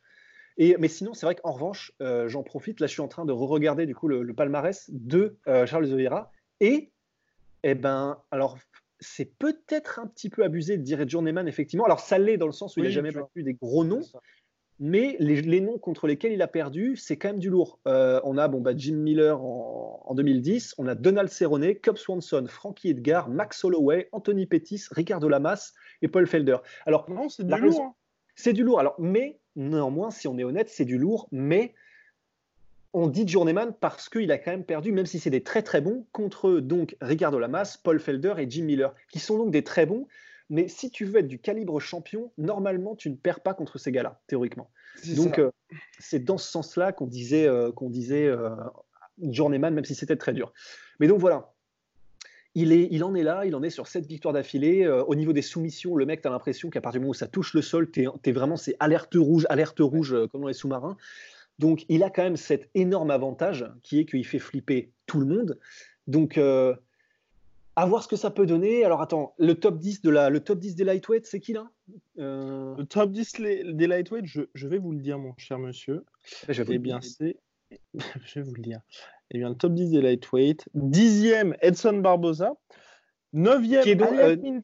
Et, 0.58 0.78
mais 0.80 0.88
sinon, 0.88 1.14
c'est 1.14 1.26
vrai 1.26 1.36
qu'en 1.36 1.52
revanche, 1.52 1.92
euh, 2.02 2.30
j'en 2.30 2.44
profite, 2.44 2.80
là 2.80 2.88
je 2.88 2.94
suis 2.94 3.02
en 3.02 3.10
train 3.10 3.26
de 3.26 3.34
re-regarder 3.34 3.86
du 3.86 3.94
coup 3.94 4.08
le, 4.08 4.34
palmarès 4.34 4.90
de 4.90 5.38
euh, 5.48 5.66
Charles 5.66 5.86
Oliveira. 5.86 6.32
Et, 6.62 6.94
eh 7.64 7.76
ben, 7.76 8.22
alors, 8.32 8.58
c'est 9.02 9.38
peut-être 9.38 10.00
un 10.00 10.08
petit 10.08 10.30
peu 10.30 10.44
abusé 10.44 10.78
de 10.78 10.84
dire 10.84 11.08
Journeyman, 11.08 11.48
effectivement. 11.48 11.86
Alors, 11.86 12.00
ça 12.00 12.18
l'est 12.18 12.38
dans 12.38 12.46
le 12.46 12.54
sens 12.54 12.78
où 12.78 12.80
il 12.80 12.84
n'a 12.84 12.92
jamais 12.92 13.12
battu 13.12 13.44
des 13.44 13.54
gros 13.54 13.84
noms. 13.84 14.02
Mais 14.80 15.16
les, 15.20 15.62
noms 15.62 15.78
contre 15.78 16.06
lesquels 16.06 16.34
il 16.34 16.42
a 16.42 16.48
perdu, 16.48 16.98
c'est 16.98 17.16
quand 17.16 17.30
même 17.30 17.40
du 17.40 17.50
lourd. 17.50 17.80
Euh, 17.88 18.20
on 18.26 18.38
a 18.38 18.50
bon, 18.50 18.60
bah, 18.60 18.74
Jim 18.76 18.96
Miller 18.96 19.42
en, 19.42 20.14
2010, 20.14 20.76
on 20.78 20.88
a 20.88 20.96
Donald 20.96 21.30
Cerrone, 21.30 21.76
Cub 21.76 21.96
Swanson, 21.96 22.46
Frankie 22.48 22.90
Edgar, 22.90 23.30
Max 23.30 23.64
Holloway, 23.64 24.10
Anthony 24.12 24.46
Pettis, 24.46 24.84
Ricardo 24.92 25.30
Lamas 25.30 25.74
et 26.02 26.10
Paul 26.10 26.28
Felder. 26.28 26.58
Alors, 26.86 27.10
non, 27.10 27.30
c'est 27.30 27.48
du 27.48 27.56
lourd. 27.56 27.82
Hein. 27.82 27.94
C'est 28.36 28.52
du 28.52 28.64
lourd. 28.64 28.82
Alors, 28.82 28.96
mais 29.00 29.40
néanmoins, 29.56 30.12
si 30.12 30.28
on 30.28 30.38
est 30.38 30.44
honnête, 30.44 30.70
c'est 30.70 30.84
du 30.84 30.98
lourd. 30.98 31.30
Mais 31.32 31.74
on 32.92 33.08
dit 33.08 33.26
Journeyman 33.26 33.74
parce 33.80 34.10
qu'il 34.10 34.32
a 34.32 34.38
quand 34.38 34.52
même 34.52 34.66
perdu, 34.66 34.92
même 34.92 35.06
si 35.06 35.20
c'est 35.20 35.30
des 35.30 35.44
très 35.44 35.62
très 35.62 35.80
bons, 35.80 36.06
contre 36.12 36.60
donc 36.60 36.98
Ricardo 37.00 37.40
Lamas, 37.40 37.78
Paul 37.82 38.00
Felder 38.00 38.34
et 38.40 38.50
Jim 38.50 38.64
Miller, 38.64 38.94
qui 39.10 39.20
sont 39.20 39.38
donc 39.38 39.52
des 39.52 39.64
très 39.64 39.86
bons. 39.86 40.08
Mais 40.50 40.68
si 40.68 40.92
tu 40.92 41.06
veux 41.06 41.20
être 41.20 41.28
du 41.28 41.40
calibre 41.40 41.80
champion, 41.80 42.32
normalement, 42.38 42.96
tu 42.96 43.10
ne 43.10 43.16
perds 43.16 43.40
pas 43.40 43.54
contre 43.54 43.80
ces 43.80 43.92
gars-là, 43.92 44.22
théoriquement. 44.28 44.70
Donc, 45.16 45.40
euh, 45.40 45.52
c'est 46.00 46.24
dans 46.24 46.38
ce 46.38 46.50
sens-là 46.50 46.94
qu'on 46.94 47.08
disait, 47.08 47.48
euh, 47.48 47.72
qu'on 47.72 47.90
disait 47.90 48.28
euh, 48.28 48.50
Journeyman, 49.22 49.74
même 49.74 49.86
si 49.86 49.96
c'était 49.96 50.16
très 50.16 50.34
dur. 50.34 50.54
Mais 51.00 51.08
donc, 51.08 51.20
voilà. 51.20 51.52
Il, 52.54 52.72
est, 52.72 52.88
il 52.90 53.04
en 53.04 53.16
est 53.16 53.24
là, 53.24 53.46
il 53.46 53.54
en 53.54 53.64
est 53.64 53.70
sur 53.70 53.88
cette 53.88 54.06
victoire 54.06 54.34
d'affilée. 54.34 54.88
au 54.88 55.14
niveau 55.16 55.34
des 55.34 55.42
soumissions, 55.42 55.98
le 55.98 56.06
mec, 56.06 56.22
tu 56.22 56.28
as 56.30 56.32
l'impression 56.32 56.70
qu'à 56.70 56.80
partir 56.80 57.02
du 57.02 57.04
moment 57.04 57.12
où 57.12 57.16
ça 57.16 57.28
touche 57.28 57.54
le 57.54 57.62
sol, 57.62 57.92
tu 57.92 58.08
es, 58.24 58.32
vraiment, 58.32 58.56
c'est 58.56 58.78
alerte 58.80 59.16
rouge, 59.16 59.46
alerte 59.50 59.80
rouge, 59.82 60.16
comme 60.32 60.40
dans 60.40 60.48
les 60.48 60.54
sous-marins. 60.54 60.96
Donc, 61.60 61.84
il 61.90 62.02
a 62.02 62.10
quand 62.10 62.24
même 62.24 62.38
cet 62.38 62.70
énorme 62.74 63.12
avantage 63.12 63.66
qui 63.84 64.00
est 64.00 64.06
qu'il 64.06 64.26
fait 64.26 64.40
flipper 64.40 64.94
tout 65.06 65.20
le 65.20 65.26
monde. 65.26 65.60
Donc, 66.08 66.40
à 67.76 67.86
voir 67.86 68.04
ce 68.04 68.08
que 68.08 68.16
ça 68.16 68.32
peut 68.32 68.46
donner. 68.46 68.86
Alors 68.86 69.02
attends, 69.02 69.34
le 69.38 69.56
top 69.56 69.80
10, 69.80 70.02
de 70.02 70.10
la, 70.10 70.30
le 70.30 70.40
top 70.40 70.60
10 70.60 70.76
des 70.76 70.84
lightweights, 70.84 71.26
c'est 71.26 71.40
qui 71.40 71.54
là 71.54 71.70
euh, 72.20 72.76
Le 72.78 72.86
top 72.86 73.12
10 73.12 73.34
des 73.74 73.88
lightweights, 73.88 74.26
je, 74.26 74.42
je, 74.54 74.68
vais 74.68 74.78
vous 74.78 74.92
le 74.92 75.00
dire, 75.00 75.20
mon 75.20 75.34
cher 75.38 75.60
monsieur. 75.60 76.06
Je 76.48 76.64
vais 76.64 76.76
eh 76.76 76.80
bien, 76.80 77.02
c'est. 77.02 77.38
je 77.94 78.40
vais 78.40 78.46
vous 78.46 78.56
le 78.56 78.62
dire. 78.62 78.80
Eh 79.32 79.40
bien, 79.40 79.50
le 79.50 79.56
top 79.56 79.74
10 79.74 79.92
des 79.92 80.02
lightweights. 80.02 80.70
Dixième, 80.74 81.56
Edson 81.62 81.98
Barbosa. 81.98 82.54
Neuvième, 83.34 83.84
qui 83.84 83.98
euh, 84.02 84.62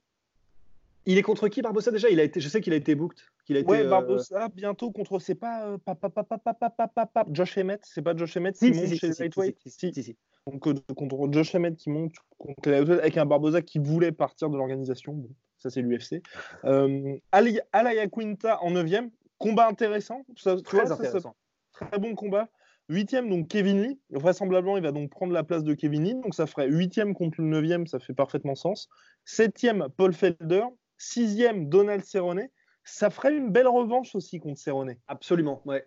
Il 1.05 1.17
est 1.17 1.23
contre 1.23 1.49
qui 1.49 1.61
Barbosa 1.61 1.91
déjà 1.91 2.09
il 2.09 2.21
a 2.21 2.23
été, 2.23 2.39
Je 2.39 2.47
sais 2.47 2.61
qu'il 2.61 2.71
a 2.71 2.77
été 2.77 2.95
booked. 2.95 3.19
Qu'il 3.45 3.57
a 3.57 3.61
ouais, 3.61 3.79
été, 3.79 3.87
euh, 3.87 3.89
Barbosa, 3.89 4.47
bientôt 4.49 4.91
contre. 4.91 5.19
C'est 5.19 5.35
pas, 5.35 5.77
pas, 5.83 7.25
Josh 7.29 7.57
Emmett. 7.57 7.81
C'est 7.83 8.01
pas 8.01 8.15
Josh 8.15 8.37
Emmett 8.37 8.57
qui 8.57 8.71
monte 8.71 8.95
chez 8.95 9.09
lightweight. 9.09 9.57
Si, 9.65 9.93
si, 9.93 10.03
si. 10.03 10.15
Donc, 10.47 10.61
contre 10.95 11.31
Josh 11.31 11.53
Emmett 11.53 11.75
qui 11.75 11.89
monte 11.89 12.13
contre 12.37 12.71
avec 12.71 13.17
un 13.17 13.25
Barbosa 13.25 13.61
qui 13.61 13.79
voulait 13.79 14.11
partir 14.11 14.49
de 14.49 14.57
l'organisation. 14.57 15.13
Bon, 15.13 15.29
ça, 15.57 15.69
c'est 15.69 15.81
l'UFC. 15.81 16.23
Euh, 16.65 17.17
Alaya 17.31 18.07
Quinta 18.07 18.61
en 18.63 18.71
9 18.71 19.09
Combat 19.37 19.67
intéressant. 19.67 20.25
très 20.63 20.91
intéressant. 20.91 21.35
très 21.71 21.99
bon 21.99 22.15
combat. 22.15 22.49
8 22.89 23.15
donc 23.29 23.47
Kevin 23.47 23.81
Lee. 23.83 23.99
Vraisemblablement, 24.09 24.77
il 24.77 24.83
va 24.83 24.91
donc 24.91 25.09
prendre 25.11 25.33
la 25.33 25.43
place 25.43 25.63
de 25.63 25.73
Kevin 25.73 26.03
Lee. 26.03 26.15
Donc, 26.15 26.33
ça 26.33 26.47
ferait 26.47 26.67
8 26.67 27.13
contre 27.13 27.41
le 27.41 27.61
9 27.61 27.87
ça 27.87 27.99
fait 27.99 28.13
parfaitement 28.13 28.55
sens. 28.55 28.89
7 29.25 29.67
Paul 29.95 30.13
Felder. 30.13 30.63
6 30.97 31.37
Donald 31.67 32.03
Cerrone. 32.03 32.47
Ça 32.83 33.11
ferait 33.11 33.35
une 33.35 33.51
belle 33.51 33.67
revanche 33.67 34.15
aussi 34.15 34.39
contre 34.39 34.59
Cerrone. 34.59 34.95
Absolument, 35.07 35.61
ouais 35.65 35.85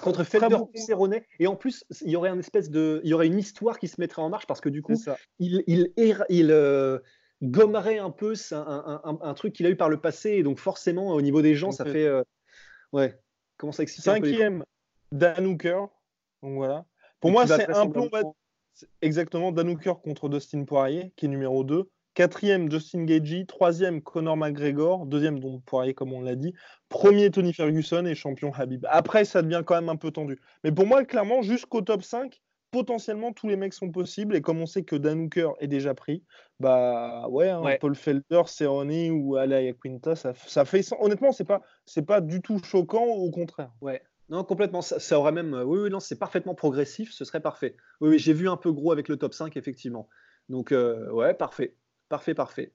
contre 0.00 0.24
Felder 0.24 0.56
bon. 0.56 0.70
Et 1.38 1.46
en 1.46 1.56
plus 1.56 1.84
il 2.00 2.10
y 2.10 2.16
aurait 2.16 2.30
une 2.30 2.38
espèce 2.38 2.70
de 2.70 3.00
il 3.04 3.10
y 3.10 3.14
aurait 3.14 3.26
une 3.26 3.38
histoire 3.38 3.78
qui 3.78 3.88
se 3.88 4.00
mettrait 4.00 4.22
en 4.22 4.30
marche 4.30 4.46
parce 4.46 4.60
que 4.60 4.68
du 4.68 4.82
coup 4.82 4.94
il 5.38 5.62
il, 5.66 5.92
il 6.28 6.50
euh, 6.50 6.98
gommerait 7.42 7.98
un 7.98 8.10
peu 8.10 8.34
un, 8.52 9.00
un, 9.04 9.18
un, 9.20 9.34
truc 9.34 9.52
qu'il 9.52 9.66
a 9.66 9.70
eu 9.70 9.76
par 9.76 9.88
le 9.88 10.00
passé. 10.00 10.30
Et 10.30 10.42
donc 10.42 10.58
forcément 10.58 11.08
au 11.10 11.20
niveau 11.20 11.42
des 11.42 11.54
gens 11.54 11.72
ça 11.72 11.84
fait. 11.84 12.06
euh, 12.06 12.22
ouais. 12.92 13.18
Comment 13.58 13.72
ça 13.72 13.82
excite 13.82 14.04
cinquième 14.04 14.64
Dan 15.12 15.46
Hooker. 15.46 15.86
Donc 16.42 16.54
voilà. 16.54 16.84
Pour 17.20 17.30
moi 17.30 17.46
c'est 17.46 17.70
un 17.70 17.88
peu 17.88 18.08
exactement 19.02 19.52
Dan 19.52 19.68
Hooker 19.68 20.00
contre 20.02 20.28
Dustin 20.28 20.64
Poirier 20.64 21.12
qui 21.16 21.26
est 21.26 21.28
numéro 21.28 21.64
2 21.64 21.90
Quatrième, 22.14 22.70
Justin 22.70 23.04
Gagey. 23.04 23.46
Troisième, 23.46 24.02
Conor 24.02 24.36
McGregor. 24.36 25.06
Deuxième, 25.06 25.40
donc 25.40 25.64
Poirier, 25.64 25.94
comme 25.94 26.12
on 26.12 26.20
l'a 26.20 26.34
dit. 26.34 26.52
Premier, 26.88 27.30
Tony 27.30 27.52
Ferguson 27.54 28.04
et 28.04 28.14
champion 28.14 28.52
Habib. 28.52 28.86
Après, 28.90 29.24
ça 29.24 29.42
devient 29.42 29.62
quand 29.64 29.74
même 29.74 29.88
un 29.88 29.96
peu 29.96 30.10
tendu. 30.10 30.38
Mais 30.62 30.72
pour 30.72 30.86
moi, 30.86 31.04
clairement, 31.04 31.42
jusqu'au 31.42 31.80
top 31.80 32.02
5, 32.02 32.40
potentiellement, 32.70 33.32
tous 33.32 33.48
les 33.48 33.56
mecs 33.56 33.72
sont 33.72 33.90
possibles. 33.90 34.36
Et 34.36 34.42
comme 34.42 34.60
on 34.60 34.66
sait 34.66 34.82
que 34.82 34.96
Dan 34.96 35.20
Hooker 35.20 35.50
est 35.60 35.68
déjà 35.68 35.94
pris, 35.94 36.24
bah 36.60 37.28
ouais, 37.28 37.48
hein, 37.48 37.62
Paul 37.80 37.94
Felder, 37.94 38.42
Cerrone 38.46 39.10
ou 39.10 39.36
Alaya 39.36 39.72
Quinta, 39.72 40.16
ça, 40.16 40.34
ça 40.34 40.64
fait. 40.64 40.82
Honnêtement, 41.00 41.32
c'est 41.32 41.44
pas, 41.44 41.62
c'est 41.86 42.04
pas 42.04 42.20
du 42.20 42.42
tout 42.42 42.58
choquant, 42.62 43.04
au 43.04 43.30
contraire. 43.30 43.70
Ouais. 43.80 44.02
Non, 44.28 44.44
complètement. 44.44 44.82
Ça, 44.82 45.18
aurait 45.18 45.32
même. 45.32 45.54
Oui, 45.66 45.80
oui, 45.80 45.90
non, 45.90 46.00
c'est 46.00 46.18
parfaitement 46.18 46.54
progressif. 46.54 47.12
Ce 47.12 47.24
serait 47.24 47.40
parfait. 47.40 47.76
Oui, 48.00 48.10
oui 48.10 48.18
j'ai 48.18 48.32
vu 48.32 48.48
un 48.48 48.56
peu 48.56 48.72
gros 48.72 48.92
avec 48.92 49.08
le 49.08 49.16
top 49.16 49.34
5, 49.34 49.56
effectivement. 49.56 50.08
Donc, 50.48 50.72
euh, 50.72 51.10
ouais, 51.10 51.34
parfait. 51.34 51.76
Parfait, 52.12 52.34
parfait. 52.34 52.74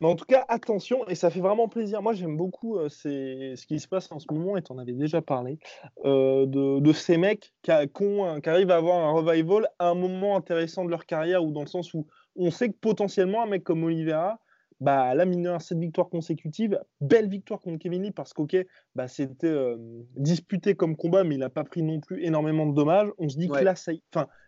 Mais 0.00 0.08
en 0.08 0.16
tout 0.16 0.24
cas, 0.24 0.46
attention, 0.48 1.06
et 1.06 1.14
ça 1.14 1.28
fait 1.28 1.40
vraiment 1.40 1.68
plaisir. 1.68 2.00
Moi, 2.00 2.14
j'aime 2.14 2.38
beaucoup 2.38 2.78
euh, 2.78 2.88
ce 2.88 3.66
qui 3.66 3.78
se 3.78 3.86
passe 3.86 4.10
en 4.10 4.18
ce 4.18 4.24
moment, 4.32 4.56
et 4.56 4.62
tu 4.62 4.72
en 4.72 4.78
avais 4.78 4.94
déjà 4.94 5.20
parlé, 5.20 5.58
euh, 6.06 6.46
de, 6.46 6.92
ces 6.94 7.18
mecs 7.18 7.52
qui, 7.60 7.70
arrivent 7.70 8.70
à 8.70 8.76
avoir 8.76 9.06
un 9.06 9.12
revival 9.12 9.68
à 9.78 9.90
un 9.90 9.94
moment 9.94 10.34
intéressant 10.34 10.86
de 10.86 10.88
leur 10.88 11.04
carrière, 11.04 11.44
ou 11.44 11.52
dans 11.52 11.60
le 11.60 11.66
sens 11.66 11.92
où 11.92 12.06
on 12.36 12.50
sait 12.50 12.70
que 12.70 12.76
potentiellement, 12.80 13.42
un 13.42 13.46
mec 13.48 13.64
comme 13.64 13.84
Oliveira, 13.84 14.40
bah, 14.80 15.14
là, 15.14 15.26
mineur, 15.26 15.60
cette 15.60 15.78
victoire 15.78 16.08
consécutive, 16.08 16.80
belle 17.02 17.28
victoire 17.28 17.60
contre 17.60 17.76
Kevin 17.76 18.04
Lee, 18.04 18.12
parce 18.12 18.32
qu'ok, 18.32 18.56
bah, 18.94 19.08
c'était 19.08 19.46
euh, 19.46 19.76
disputé 20.16 20.74
comme 20.74 20.96
combat, 20.96 21.22
mais 21.22 21.34
il 21.34 21.40
n'a 21.40 21.50
pas 21.50 21.64
pris 21.64 21.82
non 21.82 22.00
plus 22.00 22.24
énormément 22.24 22.64
de 22.64 22.74
dommages. 22.74 23.10
On 23.18 23.28
se 23.28 23.36
dit 23.36 23.50
que 23.50 23.62
là, 23.62 23.76
ça, 23.76 23.92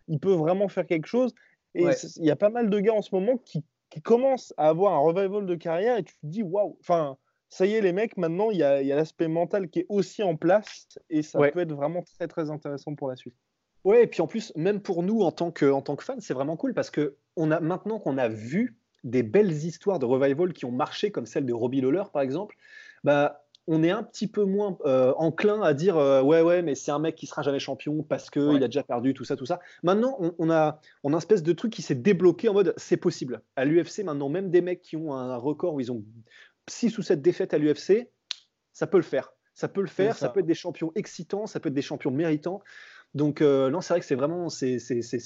il 0.07 0.19
peut 0.19 0.33
vraiment 0.33 0.69
faire 0.69 0.87
quelque 0.87 1.05
chose. 1.05 1.35
Et 1.75 1.85
il 2.17 2.25
y 2.25 2.31
a 2.31 2.35
pas 2.35 2.49
mal 2.49 2.69
de 2.69 2.79
gars 2.79 2.93
en 2.93 3.01
ce 3.01 3.13
moment 3.13 3.37
qui 3.37 3.63
qui 3.93 4.01
commence 4.01 4.55
à 4.57 4.69
avoir 4.69 4.93
un 4.93 4.97
revival 4.97 5.45
de 5.45 5.53
carrière 5.53 5.97
et 5.97 6.03
tu 6.03 6.15
te 6.15 6.25
dis 6.25 6.41
waouh, 6.41 6.75
enfin, 6.79 7.15
ça 7.49 7.67
y 7.67 7.73
est, 7.73 7.81
les 7.81 7.93
mecs, 7.93 8.17
maintenant, 8.17 8.49
il 8.49 8.57
y 8.57 8.63
a, 8.63 8.81
l'aspect 8.81 9.27
mental 9.27 9.69
qui 9.69 9.81
est 9.81 9.85
aussi 9.87 10.23
en 10.23 10.35
place 10.35 10.97
et 11.11 11.21
ça 11.21 11.37
peut 11.51 11.59
être 11.59 11.73
vraiment 11.73 12.01
très 12.01 12.27
très 12.27 12.49
intéressant 12.49 12.95
pour 12.95 13.07
la 13.07 13.15
suite. 13.15 13.35
Ouais, 13.83 14.03
et 14.03 14.07
puis 14.07 14.23
en 14.23 14.27
plus, 14.27 14.51
même 14.55 14.81
pour 14.81 15.03
nous 15.03 15.21
en 15.21 15.31
tant 15.31 15.51
que, 15.51 15.71
en 15.71 15.83
tant 15.83 15.95
que 15.95 16.03
fans, 16.03 16.19
c'est 16.19 16.33
vraiment 16.33 16.57
cool 16.57 16.73
parce 16.73 16.89
que 16.89 17.17
on 17.35 17.51
a, 17.51 17.59
maintenant 17.59 17.99
qu'on 17.99 18.17
a 18.17 18.29
vu 18.29 18.79
des 19.03 19.21
belles 19.21 19.51
histoires 19.51 19.99
de 19.99 20.05
revival 20.05 20.53
qui 20.53 20.65
ont 20.65 20.71
marché, 20.71 21.11
comme 21.11 21.27
celle 21.27 21.45
de 21.45 21.53
Robbie 21.53 21.81
Lawler 21.81 22.05
par 22.11 22.23
exemple, 22.23 22.55
bah, 23.03 23.42
on 23.67 23.83
est 23.83 23.91
un 23.91 24.03
petit 24.03 24.27
peu 24.27 24.43
moins 24.43 24.77
euh, 24.85 25.13
enclin 25.17 25.61
à 25.61 25.73
dire 25.73 25.97
euh, 25.97 26.21
ouais 26.21 26.41
ouais 26.41 26.61
mais 26.61 26.75
c'est 26.75 26.91
un 26.91 26.99
mec 26.99 27.15
qui 27.15 27.27
sera 27.27 27.41
jamais 27.41 27.59
champion 27.59 28.03
parce 28.03 28.29
qu'il 28.29 28.53
il 28.53 28.63
a 28.63 28.67
déjà 28.67 28.83
perdu 28.83 29.13
tout 29.13 29.23
ça 29.23 29.35
tout 29.35 29.45
ça. 29.45 29.59
Maintenant 29.83 30.17
on, 30.19 30.49
a 30.49 30.79
on 31.03 31.09
a 31.09 31.13
une 31.13 31.17
espèce 31.17 31.43
de 31.43 31.53
truc 31.53 31.71
qui 31.71 31.81
s'est 31.81 31.95
débloqué 31.95 32.49
en 32.49 32.53
mode 32.53 32.73
c'est 32.77 32.97
possible. 32.97 33.41
À 33.55 33.65
l'UFC 33.65 34.03
maintenant 34.03 34.29
même 34.29 34.49
des 34.49 34.61
mecs 34.61 34.81
qui 34.81 34.97
ont 34.97 35.13
un 35.13 35.37
record 35.37 35.75
où 35.75 35.79
ils 35.79 35.91
ont 35.91 36.03
6 36.67 36.97
ou 36.97 37.01
7 37.01 37.21
défaites 37.21 37.53
à 37.53 37.57
l'UFC, 37.57 38.09
ça 38.71 38.87
peut 38.87 38.97
le 38.97 39.03
faire. 39.03 39.33
Ça 39.53 39.67
peut 39.67 39.81
le 39.81 39.87
faire, 39.87 40.17
ça. 40.17 40.29
peut 40.29 40.39
être 40.39 40.47
des 40.47 40.55
champions 40.55 40.91
excitants, 40.95 41.45
ça 41.45 41.59
peut 41.59 41.69
être 41.69 41.75
des 41.75 41.83
champions 41.83 42.09
méritants. 42.09 42.61
Donc 43.13 43.41
euh, 43.41 43.69
non, 43.69 43.81
c'est 43.81 43.93
vrai 43.93 43.99
que 43.99 44.05
c'est 44.05 44.15
vraiment 44.15 44.49
c'est 44.49 44.79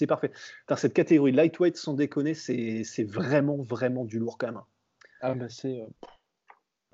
parfait. 0.08 0.32
Dans 0.68 0.76
cette 0.76 0.94
catégorie 0.94 1.32
lightweight 1.32 1.78
sans 1.78 1.94
déconner, 1.94 2.34
c'est 2.34 3.04
vraiment 3.04 3.58
vraiment 3.58 4.04
du 4.04 4.20
lourd 4.20 4.38
quand 4.38 4.48
même. 4.48 4.62
Ah 5.22 5.34
bah 5.34 5.48
c'est 5.50 5.82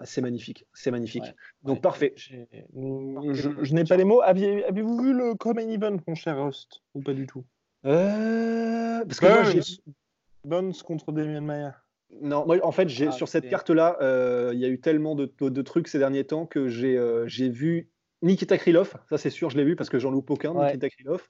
c'est 0.03 0.21
magnifique, 0.21 0.65
c'est 0.73 0.91
magnifique. 0.91 1.23
Donc 1.63 1.81
parfait. 1.81 2.13
Je, 2.17 3.73
n'ai 3.73 3.83
pas 3.83 3.97
les 3.97 4.03
mots. 4.03 4.21
Avez-vous 4.21 5.01
vu 5.01 5.13
le 5.13 5.35
Common 5.35 5.69
Event, 5.69 5.97
mon 6.07 6.15
cher 6.15 6.43
Rust 6.43 6.81
Ou 6.93 7.01
pas 7.01 7.13
du 7.13 7.27
tout? 7.27 7.43
Euh, 7.85 9.03
Parce 9.05 9.19
que 9.19 9.25
moi, 9.25 9.43
j'ai. 9.43 10.83
Contre 10.83 11.11
Damien 11.11 11.41
Maya. 11.41 11.75
Non, 12.21 12.45
moi, 12.45 12.57
en 12.63 12.71
fait, 12.71 12.89
j'ai, 12.89 13.07
ah, 13.07 13.11
sur 13.11 13.27
cette 13.27 13.49
carte-là, 13.49 13.97
euh, 14.01 14.51
il 14.53 14.59
y 14.59 14.65
a 14.65 14.67
eu 14.67 14.79
tellement 14.79 15.15
de, 15.15 15.61
trucs 15.61 15.87
ces 15.87 15.99
derniers 15.99 16.25
temps 16.25 16.45
que 16.45 16.67
j'ai, 16.67 16.97
euh, 16.97 17.27
j'ai 17.27 17.49
vu 17.49 17.89
Nikita 18.23 18.57
Krylov, 18.57 18.93
ça 19.09 19.17
c'est 19.19 19.29
sûr, 19.29 19.51
je 19.51 19.57
l'ai 19.57 19.63
vu 19.63 19.75
parce 19.75 19.89
que 19.89 19.99
j'en 19.99 20.09
loupe 20.09 20.31
aucun, 20.31 20.53
Nikita 20.53 20.89
Krylov 20.89 21.27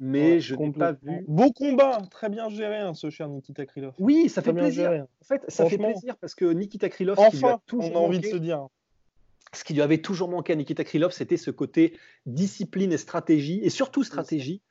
mais 0.00 0.40
je 0.40 0.54
n'ai 0.54 0.72
pas 0.72 0.92
vu. 0.92 1.24
Beau 1.28 1.52
combat, 1.52 2.02
très 2.10 2.28
bien 2.28 2.48
géré, 2.48 2.78
hein, 2.78 2.94
ce 2.94 3.10
cher 3.10 3.28
Nikita 3.28 3.66
Krylov. 3.66 3.94
Oui, 3.98 4.28
ça 4.28 4.42
fait 4.42 4.52
plaisir. 4.52 4.90
En 4.90 5.24
fait, 5.24 5.42
ça 5.48 5.68
fait 5.68 5.78
plaisir 5.78 6.16
parce 6.16 6.34
que 6.34 6.46
Nikita 6.46 6.88
Krylov, 6.88 7.18
enfin, 7.18 7.60
on 7.72 7.94
a 7.94 7.98
envie 7.98 8.20
de 8.20 8.26
se 8.26 8.36
dire. 8.36 8.66
Ce 9.52 9.62
qui 9.62 9.72
lui 9.72 9.82
avait 9.82 9.98
toujours 9.98 10.28
manqué 10.28 10.52
à 10.52 10.56
Nikita 10.56 10.82
Krylov, 10.82 11.12
c'était 11.12 11.36
ce 11.36 11.52
côté 11.52 11.96
discipline 12.26 12.92
et 12.92 12.98
stratégie, 12.98 13.60
et 13.62 13.70
surtout 13.70 14.02
stratégie. 14.02 14.62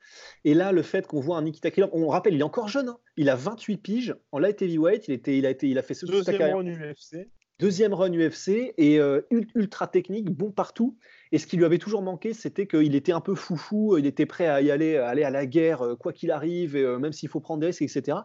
Et 0.44 0.54
là, 0.54 0.74
le 0.74 0.82
fait 0.82 1.08
qu'on 1.08 1.22
voit 1.22 1.38
un 1.38 1.44
Nikita 1.44 1.72
Krylov, 1.72 1.90
on 1.94 2.10
rappelle, 2.10 2.34
il 2.34 2.42
est 2.42 2.44
encore 2.44 2.68
jeune, 2.68 2.90
hein. 2.90 2.98
il 3.16 3.30
a 3.30 3.36
28 3.36 3.78
piges 3.78 4.16
en 4.34 4.40
light 4.40 4.62
heavyweight, 4.62 5.08
il, 5.08 5.14
était, 5.14 5.38
il, 5.38 5.46
a, 5.46 5.52
été, 5.52 5.70
il 5.70 5.78
a 5.78 5.84
fait 5.84 5.94
ce 5.94 6.06
Deuxième 6.06 6.54
run 6.54 6.66
UFC. 6.66 7.30
Deuxième 7.60 7.94
run 7.94 8.12
UFC 8.12 8.74
et 8.78 9.00
euh, 9.00 9.22
ultra 9.32 9.88
technique, 9.88 10.32
bon 10.32 10.52
partout. 10.52 10.98
Et 11.34 11.40
ce 11.40 11.48
qui 11.48 11.58
lui 11.58 11.66
avait 11.66 11.80
toujours 11.80 12.04
manqué, 12.04 12.32
c'était 12.32 12.68
qu'il 12.68 12.94
était 12.94 13.12
un 13.12 13.20
peu 13.20 13.34
foufou, 13.34 13.98
il 13.98 14.06
était 14.06 14.28
prêt 14.28 14.48
à 14.48 14.62
y 14.62 14.70
aller, 14.70 14.98
aller 14.98 15.24
à 15.24 15.32
la 15.32 15.48
guerre, 15.48 15.82
euh, 15.82 15.96
quoi 15.96 16.14
qu'il 16.14 16.30
arrive, 16.30 16.76
euh, 16.76 17.00
même 17.00 17.12
s'il 17.12 17.28
faut 17.28 17.40
prendre 17.40 17.60
des 17.60 17.66
risques, 17.66 17.82
etc. 17.82 18.20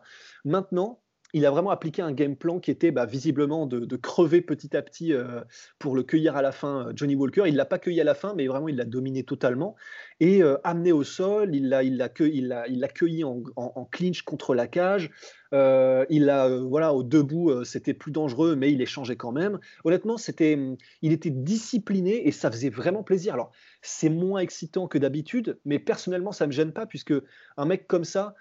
Maintenant, 0.45 1.01
il 1.33 1.47
a 1.47 1.51
vraiment 1.51 1.71
appliqué 1.71 2.03
un 2.03 2.13
game 2.13 2.37
plan 2.37 2.61
qui 2.61 2.71
était 2.71 2.91
bah, 2.91 3.07
visiblement 3.07 3.65
de, 3.65 3.97
crever 3.97 4.43
petit 4.43 4.77
à 4.77 4.83
petit 4.83 5.15
euh, 5.15 5.41
pour 5.79 5.97
le 5.97 6.03
cueillir 6.03 6.37
à 6.37 6.43
la 6.43 6.53
fin, 6.53 6.91
Johnny 6.95 7.15
Walker. 7.15 7.45
Il 7.47 7.57
l'a 7.57 7.65
pas 7.65 7.79
cueilli 7.79 7.99
à 7.99 8.05
la 8.05 8.15
fin, 8.15 8.35
mais 8.35 8.47
vraiment 8.47 8.69
il 8.69 8.77
l'a 8.77 8.85
dominé 8.85 9.23
totalement. 9.23 9.75
Et 10.21 10.43
amené 10.65 10.93
au 10.93 11.03
sol, 11.03 11.55
il 11.55 11.71
l'a 11.71 11.83
il 11.83 11.95
il 12.19 12.65
il 12.69 12.89
cueilli 12.95 13.25
en, 13.25 13.43
clinch 13.91 14.21
contre 14.23 14.55
la 14.55 14.67
cage. 14.67 15.11
Euh, 15.55 16.05
il 16.11 16.29
a, 16.31 16.47
euh, 16.47 16.61
voilà, 16.61 16.93
au 16.93 17.03
debout, 17.03 17.51
euh, 17.51 17.65
c'était 17.65 17.95
plus 17.95 18.13
dangereux, 18.13 18.55
mais 18.57 18.73
il 18.73 18.83
échangeait 18.83 19.17
quand 19.17 19.33
même. 19.33 19.59
Honnêtement, 19.85 20.17
c'était, 20.17 20.55
hum, 20.55 20.77
il 21.03 21.13
était 21.13 21.31
discipliné 21.31 22.27
et 22.29 22.33
ça 22.33 22.51
faisait 22.51 22.71
vraiment 22.71 23.03
plaisir. 23.03 23.35
Alors, 23.35 23.53
c'est 23.83 24.11
moins 24.11 24.41
excitant 24.41 24.89
que 24.89 24.99
d'habitude, 24.99 25.59
mais 25.65 25.79
personnellement, 25.79 26.33
ça 26.33 26.47
me 26.47 26.53
gêne 26.53 26.73
pas 26.73 26.87
puisque 26.87 27.15
un 27.57 27.65
mec 27.65 27.87
comme 27.87 28.05
ça, 28.05 28.35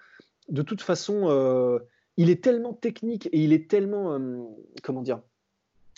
de 0.48 0.62
toute 0.62 0.82
façon, 0.82 1.80
il 2.16 2.30
est 2.30 2.42
tellement 2.42 2.74
technique 2.74 3.26
et 3.32 3.38
il 3.44 3.52
est 3.52 3.70
tellement, 3.70 4.12
hum, 4.12 4.46
comment 4.82 5.02
dire, 5.02 5.20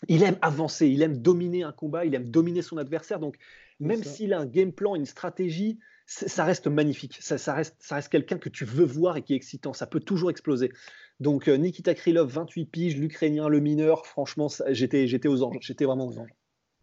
il 0.09 0.23
aime 0.23 0.39
avancer, 0.43 0.89
il 0.89 1.03
aime 1.03 1.19
dominer 1.19 1.63
un 1.63 1.73
combat, 1.73 2.05
il 2.05 2.15
aime 2.15 2.31
dominer 2.31 2.63
son 2.63 2.77
adversaire. 2.79 3.19
Donc, 3.19 3.37
même 3.79 4.03
s'il 4.05 4.33
a 4.33 4.41
un 4.41 4.47
game 4.47 4.73
plan, 4.73 4.95
une 4.95 5.07
stratégie, 5.07 5.79
ça 6.07 6.45
reste 6.45 6.67
magnifique. 6.67 7.19
Ça, 7.21 7.55
reste, 7.55 7.77
ça 7.79 7.95
reste 7.95 8.09
quelqu'un 8.09 8.39
que 8.39 8.49
tu 8.49 8.65
veux 8.65 8.85
voir 8.85 9.17
et 9.17 9.23
qui 9.23 9.33
est 9.33 9.37
excitant. 9.37 9.73
Ça 9.73 9.87
peut 9.87 10.01
toujours 10.01 10.31
exploser. 10.31 10.73
Donc 11.21 11.49
euh, 11.49 11.57
Nikita 11.57 11.95
Krylov, 11.95 12.31
28 12.31 12.65
piges, 12.67 12.97
l'Ukrainien, 12.97 13.49
le 13.49 13.61
mineur, 13.61 14.07
franchement, 14.07 14.49
j'étais, 14.71 15.07
j'étais 15.07 15.29
aux 15.29 15.43
anges. 15.43 15.59
J'étais 15.61 15.85
vraiment 15.85 16.07
aux 16.07 16.19
anges. 16.19 16.35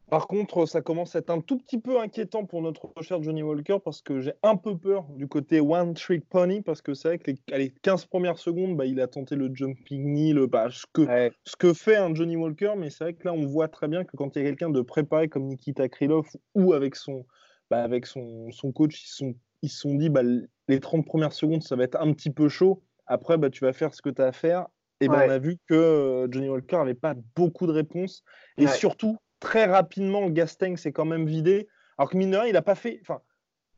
Par 0.09 0.27
contre, 0.27 0.65
ça 0.65 0.81
commence 0.81 1.15
à 1.15 1.19
être 1.19 1.31
un 1.31 1.41
tout 1.41 1.57
petit 1.57 1.79
peu 1.79 1.99
inquiétant 1.99 2.45
pour 2.45 2.61
notre 2.61 2.93
cher 3.01 3.21
Johnny 3.21 3.43
Walker 3.43 3.77
parce 3.83 4.01
que 4.01 4.21
j'ai 4.21 4.31
un 4.41 4.55
peu 4.55 4.77
peur 4.77 5.03
du 5.09 5.27
côté 5.27 5.59
One 5.59 5.93
Trick 5.95 6.27
Pony 6.29 6.61
parce 6.61 6.81
que 6.81 6.93
c'est 6.93 7.09
vrai 7.09 7.19
que 7.19 7.31
les, 7.49 7.73
15 7.81 8.05
premières 8.05 8.37
secondes, 8.37 8.77
bah, 8.77 8.85
il 8.85 9.01
a 9.01 9.07
tenté 9.07 9.35
le 9.35 9.53
jumping 9.53 10.03
knee, 10.03 10.31
le, 10.31 10.47
bah, 10.47 10.69
ce, 10.71 10.85
que, 10.93 11.05
ce 11.43 11.57
que 11.57 11.73
fait 11.73 11.97
un 11.97 12.15
Johnny 12.15 12.37
Walker, 12.37 12.73
mais 12.77 12.89
c'est 12.89 13.03
vrai 13.03 13.13
que 13.15 13.25
là, 13.25 13.33
on 13.33 13.45
voit 13.45 13.67
très 13.67 13.89
bien 13.89 14.05
que 14.05 14.15
quand 14.15 14.33
il 14.35 14.43
y 14.43 14.45
a 14.45 14.47
quelqu'un 14.47 14.69
de 14.69 14.79
préparé 14.79 15.27
comme 15.27 15.43
Nikita 15.43 15.89
Krylov 15.89 16.27
ou 16.55 16.71
avec 16.71 16.95
son, 16.95 17.25
bah, 17.69 17.83
avec 17.83 18.05
son, 18.05 18.49
son, 18.51 18.71
coach, 18.71 19.03
ils 19.03 19.09
sont, 19.09 19.35
ils 19.61 19.69
se 19.69 19.79
sont 19.79 19.95
dit 19.95 20.09
bah, 20.09 20.21
les 20.69 20.79
30 20.79 21.05
premières 21.05 21.33
secondes, 21.33 21.63
ça 21.63 21.75
va 21.75 21.83
être 21.83 21.99
un 21.99 22.13
petit 22.13 22.31
peu 22.31 22.47
chaud. 22.47 22.81
Après, 23.07 23.37
bah, 23.37 23.49
tu 23.49 23.65
vas 23.65 23.73
faire 23.73 23.93
ce 23.93 24.01
que 24.01 24.09
tu 24.09 24.21
as 24.21 24.27
à 24.27 24.31
faire. 24.31 24.67
Et 25.01 25.09
ben, 25.09 25.23
on 25.27 25.29
a 25.29 25.37
vu 25.37 25.57
que 25.67 25.75
euh, 25.75 26.27
Johnny 26.31 26.49
Walker 26.49 26.77
n'avait 26.77 26.93
pas 26.93 27.13
beaucoup 27.35 27.67
de 27.67 27.71
réponses. 27.71 28.23
Et 28.57 28.67
surtout, 28.67 29.17
très 29.39 29.65
rapidement, 29.65 30.22
le 30.25 30.32
gas 30.32 30.56
tank 30.60 30.77
s'est 30.77 30.91
quand 30.91 31.06
même 31.06 31.25
vidé. 31.25 31.67
Alors 31.98 32.10
que 32.10 32.17
Mineur, 32.17 32.46
il 32.46 32.53
n'a 32.53 32.62
pas 32.62 32.75
fait. 32.75 33.00
Enfin, 33.01 33.22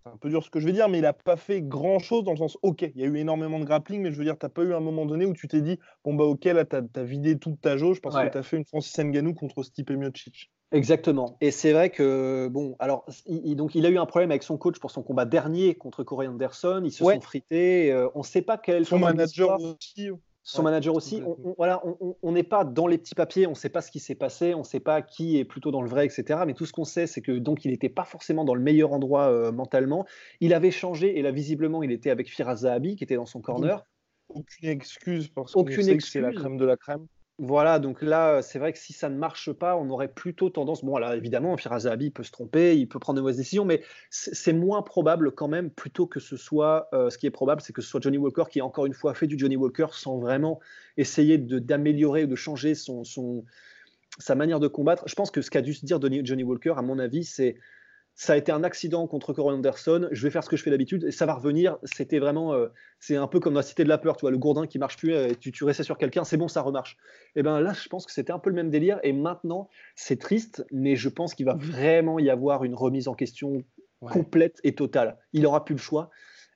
c'est 0.03 0.09
un 0.09 0.17
peu 0.17 0.29
dur 0.29 0.43
ce 0.43 0.49
que 0.49 0.59
je 0.59 0.65
vais 0.65 0.71
dire, 0.71 0.89
mais 0.89 0.99
il 0.99 1.01
n'a 1.01 1.13
pas 1.13 1.35
fait 1.35 1.61
grand 1.61 1.99
chose 1.99 2.23
dans 2.23 2.31
le 2.31 2.37
sens, 2.37 2.57
ok, 2.61 2.81
il 2.81 3.01
y 3.01 3.03
a 3.03 3.07
eu 3.07 3.17
énormément 3.17 3.59
de 3.59 3.65
grappling, 3.65 4.01
mais 4.01 4.11
je 4.11 4.17
veux 4.17 4.23
dire, 4.23 4.37
tu 4.37 4.45
n'as 4.45 4.49
pas 4.49 4.63
eu 4.63 4.73
un 4.73 4.79
moment 4.79 5.05
donné 5.05 5.25
où 5.25 5.33
tu 5.33 5.47
t'es 5.47 5.61
dit, 5.61 5.77
bon, 6.05 6.13
bah, 6.13 6.23
ok, 6.23 6.45
là, 6.45 6.65
tu 6.65 6.75
as, 6.75 7.03
vidé 7.03 7.37
toute 7.37 7.59
ta 7.59 7.77
jauge 7.77 8.01
parce 8.01 8.15
que 8.15 8.29
tu 8.29 8.37
as 8.37 8.43
fait 8.43 8.57
une 8.57 8.65
Francis 8.65 8.97
Ngannou 8.97 9.33
contre 9.33 9.63
Stipe 9.63 9.91
Miocic. 9.91 10.51
Exactement. 10.71 11.37
Et 11.41 11.49
c'est 11.51 11.73
vrai 11.73 11.89
que, 11.89 12.47
bon, 12.47 12.75
alors, 12.79 13.03
il, 13.25 13.55
donc, 13.55 13.73
il 13.73 13.85
a 13.85 13.89
eu 13.89 13.97
un 13.97 14.05
problème 14.05 14.29
avec 14.29 14.43
son 14.43 14.57
coach 14.57 14.79
pour 14.79 14.91
son 14.91 15.01
combat 15.01 15.25
dernier 15.25 15.73
contre 15.73 16.03
Corey 16.03 16.27
Anderson. 16.27 16.81
Ils 16.85 16.91
se 16.91 17.03
sont 17.03 17.21
frités. 17.21 17.91
Euh, 17.91 18.07
on 18.13 18.19
ne 18.19 18.23
sait 18.23 18.43
pas 18.43 18.59
quel. 18.59 18.85
Son 18.85 18.99
manager 18.99 19.59
aussi. 19.59 20.11
Son 20.43 20.63
manager 20.63 20.95
aussi. 20.95 21.21
On, 21.25 21.53
voilà, 21.57 21.83
on 22.23 22.31
n'est 22.31 22.43
pas 22.43 22.63
dans 22.63 22.87
les 22.87 22.97
petits 22.97 23.13
papiers, 23.13 23.45
on 23.45 23.51
ne 23.51 23.55
sait 23.55 23.69
pas 23.69 23.81
ce 23.81 23.91
qui 23.91 23.99
s'est 23.99 24.15
passé, 24.15 24.53
on 24.55 24.59
ne 24.59 24.63
sait 24.63 24.79
pas 24.79 25.01
qui 25.01 25.37
est 25.37 25.45
plutôt 25.45 25.69
dans 25.69 25.81
le 25.81 25.89
vrai, 25.89 26.05
etc. 26.05 26.39
Mais 26.47 26.53
tout 26.53 26.65
ce 26.65 26.73
qu'on 26.73 26.85
sait, 26.85 27.07
c'est 27.07 27.21
que 27.21 27.31
donc 27.33 27.65
il 27.65 27.71
n'était 27.71 27.89
pas 27.89 28.05
forcément 28.05 28.45
dans 28.45 28.55
le 28.55 28.61
meilleur 28.61 28.93
endroit 28.93 29.31
euh, 29.31 29.51
mentalement. 29.51 30.05
Il 30.39 30.53
avait 30.53 30.71
changé 30.71 31.19
et 31.19 31.21
là 31.21 31.31
visiblement 31.31 31.83
il 31.83 31.91
était 31.91 32.09
avec 32.09 32.29
Firaz 32.29 32.57
Zahabi 32.57 32.95
qui 32.95 33.03
était 33.03 33.15
dans 33.15 33.25
son 33.25 33.41
corner. 33.41 33.83
Aucune 34.29 34.69
excuse 34.69 35.27
parce 35.27 35.53
que 35.53 35.99
c'est 35.99 36.21
la 36.21 36.31
crème 36.31 36.57
de 36.57 36.65
la 36.65 36.77
crème. 36.77 37.05
Voilà, 37.41 37.79
donc 37.79 38.01
là, 38.01 38.41
c'est 38.41 38.59
vrai 38.59 38.73
que 38.73 38.79
si 38.79 38.91
ça 38.91 39.07
ne 39.07 39.15
marche 39.15 39.53
pas, 39.53 39.77
on 39.77 39.89
aurait 39.89 40.09
plutôt 40.09 40.49
tendance. 40.49 40.83
Bon, 40.83 40.97
là, 40.97 41.15
évidemment, 41.15 41.55
Firaz 41.55 41.79
Zahabi 41.79 42.09
peut 42.09 42.23
se 42.23 42.31
tromper, 42.31 42.77
il 42.77 42.85
peut 42.89 42.99
prendre 42.99 43.15
de 43.15 43.21
mauvaises 43.21 43.37
décisions, 43.37 43.63
mais 43.63 43.81
c'est 44.09 44.51
moins 44.51 44.81
probable 44.81 45.31
quand 45.31 45.47
même, 45.47 45.69
plutôt 45.69 46.05
que 46.05 46.19
ce 46.19 46.35
soit. 46.35 46.89
Euh, 46.93 47.09
ce 47.09 47.17
qui 47.17 47.27
est 47.27 47.31
probable, 47.31 47.61
c'est 47.61 47.71
que 47.71 47.81
ce 47.81 47.87
soit 47.87 48.01
Johnny 48.03 48.17
Walker 48.17 48.43
qui, 48.51 48.61
encore 48.61 48.85
une 48.87 48.93
fois, 48.93 49.13
fait 49.13 49.25
du 49.25 49.39
Johnny 49.39 49.55
Walker 49.55 49.87
sans 49.93 50.17
vraiment 50.17 50.59
essayer 50.97 51.37
d'améliorer 51.37 52.25
ou 52.25 52.27
de 52.27 52.35
changer 52.35 52.75
son, 52.75 53.05
son, 53.05 53.45
sa 54.17 54.35
manière 54.35 54.59
de 54.59 54.67
combattre. 54.67 55.05
Je 55.07 55.15
pense 55.15 55.31
que 55.31 55.41
ce 55.41 55.49
qu'a 55.49 55.61
dû 55.61 55.73
se 55.73 55.85
dire 55.85 55.97
Johnny 56.01 56.43
Walker, 56.43 56.73
à 56.75 56.81
mon 56.81 56.99
avis, 56.99 57.23
c'est 57.23 57.55
ça 58.19 58.33
a 58.33 58.35
été 58.35 58.51
un 58.51 58.65
accident 58.65 59.07
contre 59.07 59.31
Corey 59.31 59.55
Anderson, 59.55 60.09
je 60.11 60.23
vais 60.23 60.29
faire 60.29 60.43
ce 60.43 60.49
que 60.49 60.57
je 60.57 60.63
fais 60.63 60.69
d'habitude 60.69 61.05
et 61.05 61.11
ça 61.11 61.25
va 61.25 61.35
revenir. 61.35 61.77
C'était 61.83 62.19
vraiment, 62.19 62.53
euh, 62.53 62.67
c'est 62.99 63.15
un 63.15 63.27
peu 63.27 63.39
comme 63.39 63.53
dans 63.53 63.61
la 63.61 63.65
cité 63.65 63.85
de 63.85 63.89
la 63.89 63.97
peur, 63.97 64.17
tu 64.17 64.21
vois, 64.21 64.31
le 64.31 64.37
gourdin 64.37 64.67
qui 64.67 64.77
marche 64.77 64.97
plus, 64.97 65.13
et 65.13 65.37
tu, 65.37 65.53
tu 65.53 65.63
restais 65.63 65.83
sur 65.83 65.97
quelqu'un, 65.97 66.25
c'est 66.25 66.35
bon, 66.35 66.49
ça 66.49 66.61
remarche. 66.61 66.97
Et 67.37 67.43
ben 67.43 67.61
là, 67.61 67.71
je 67.71 67.87
pense 67.87 68.05
que 68.05 68.11
c'était 68.11 68.33
un 68.33 68.39
peu 68.39 68.49
le 68.49 68.57
même 68.57 68.69
délire 68.69 68.99
et 69.03 69.13
maintenant, 69.13 69.69
c'est 69.95 70.19
triste, 70.19 70.65
mais 70.69 70.97
je 70.97 71.07
pense 71.07 71.33
qu'il 71.33 71.45
va 71.45 71.53
vraiment 71.53 72.19
y 72.19 72.29
avoir 72.29 72.65
une 72.65 72.75
remise 72.75 73.07
en 73.07 73.13
question 73.13 73.63
complète 74.01 74.59
et 74.65 74.75
totale. 74.75 75.17
Il 75.31 75.45
aura 75.45 75.63
plus 75.63 75.75
le 75.75 75.79
choix 75.79 76.09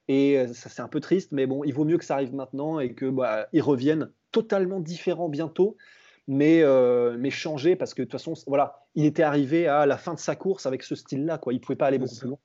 et 0.09 0.39
euh, 0.39 0.47
ça 0.51 0.67
c'est 0.67 0.81
un 0.81 0.89
peu 0.89 0.99
triste, 0.99 1.31
mais 1.31 1.47
bon, 1.47 1.63
il 1.63 1.73
vaut 1.73 1.85
mieux 1.85 1.97
que 1.97 2.03
ça 2.03 2.15
arrive 2.15 2.35
maintenant 2.35 2.81
et 2.81 2.93
que 2.93 3.05
bah, 3.05 3.47
ils 3.53 3.61
reviennent 3.61 4.11
totalement 4.33 4.81
différents 4.81 5.29
bientôt 5.29 5.77
mais, 6.27 6.61
euh, 6.61 7.17
mais 7.19 7.29
changé 7.29 7.75
parce 7.75 7.93
que 7.93 8.01
de 8.01 8.05
toute 8.07 8.19
façon, 8.19 8.33
voilà, 8.47 8.82
il 8.95 9.05
était 9.05 9.23
arrivé 9.23 9.67
à 9.67 9.85
la 9.85 9.97
fin 9.97 10.13
de 10.13 10.19
sa 10.19 10.35
course 10.35 10.65
avec 10.65 10.83
ce 10.83 10.95
style-là. 10.95 11.37
Quoi. 11.37 11.53
Il 11.53 11.57
ne 11.57 11.61
pouvait 11.61 11.75
pas 11.75 11.87
aller 11.87 11.97
beaucoup 11.97 12.15
plus 12.15 12.29
loin. 12.29 12.39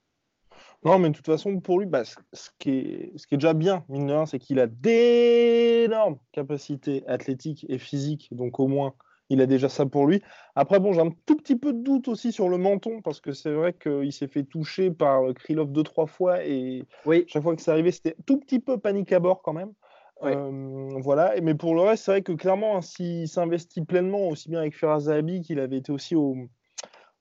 Non, 0.84 0.98
mais 0.98 1.10
de 1.10 1.14
toute 1.14 1.26
façon, 1.26 1.58
pour 1.60 1.80
lui, 1.80 1.86
bah, 1.86 2.04
ce, 2.04 2.50
qui 2.58 2.70
est, 2.70 3.12
ce 3.16 3.26
qui 3.26 3.34
est 3.34 3.38
déjà 3.38 3.52
bien, 3.52 3.84
mine 3.88 4.06
de 4.06 4.12
rien, 4.12 4.26
c'est 4.26 4.38
qu'il 4.38 4.60
a 4.60 4.68
d'énormes 4.68 6.18
capacités 6.32 7.04
athlétiques 7.08 7.66
et 7.68 7.78
physiques. 7.78 8.28
Donc, 8.30 8.60
au 8.60 8.68
moins, 8.68 8.94
il 9.28 9.40
a 9.40 9.46
déjà 9.46 9.68
ça 9.68 9.86
pour 9.86 10.06
lui. 10.06 10.22
Après, 10.54 10.78
bon, 10.78 10.92
j'ai 10.92 11.00
un 11.00 11.10
tout 11.26 11.36
petit 11.36 11.56
peu 11.56 11.72
de 11.72 11.82
doute 11.82 12.06
aussi 12.06 12.30
sur 12.30 12.48
le 12.48 12.58
menton, 12.58 13.02
parce 13.02 13.20
que 13.20 13.32
c'est 13.32 13.52
vrai 13.52 13.74
qu'il 13.74 14.12
s'est 14.12 14.28
fait 14.28 14.44
toucher 14.44 14.90
par 14.90 15.22
Krylov 15.34 15.72
deux, 15.72 15.82
trois 15.82 16.06
fois, 16.06 16.44
et 16.44 16.84
oui. 17.06 17.24
chaque 17.26 17.42
fois 17.42 17.56
que 17.56 17.62
c'est 17.62 17.72
arrivé, 17.72 17.90
c'était 17.90 18.16
tout 18.24 18.38
petit 18.38 18.60
peu 18.60 18.78
panique 18.78 19.12
à 19.12 19.18
bord 19.18 19.42
quand 19.42 19.52
même. 19.52 19.72
Euh, 20.22 20.98
voilà, 21.00 21.34
mais 21.42 21.54
pour 21.54 21.74
le 21.74 21.82
reste, 21.82 22.04
c'est 22.04 22.10
vrai 22.10 22.22
que 22.22 22.32
clairement, 22.32 22.76
hein, 22.76 22.82
s'il 22.82 23.28
s'investit 23.28 23.82
pleinement, 23.82 24.28
aussi 24.28 24.48
bien 24.48 24.60
avec 24.60 24.76
Ferrazabi 24.76 25.42
qu'il 25.42 25.60
avait 25.60 25.76
été 25.76 25.92
aussi 25.92 26.16
au, 26.16 26.36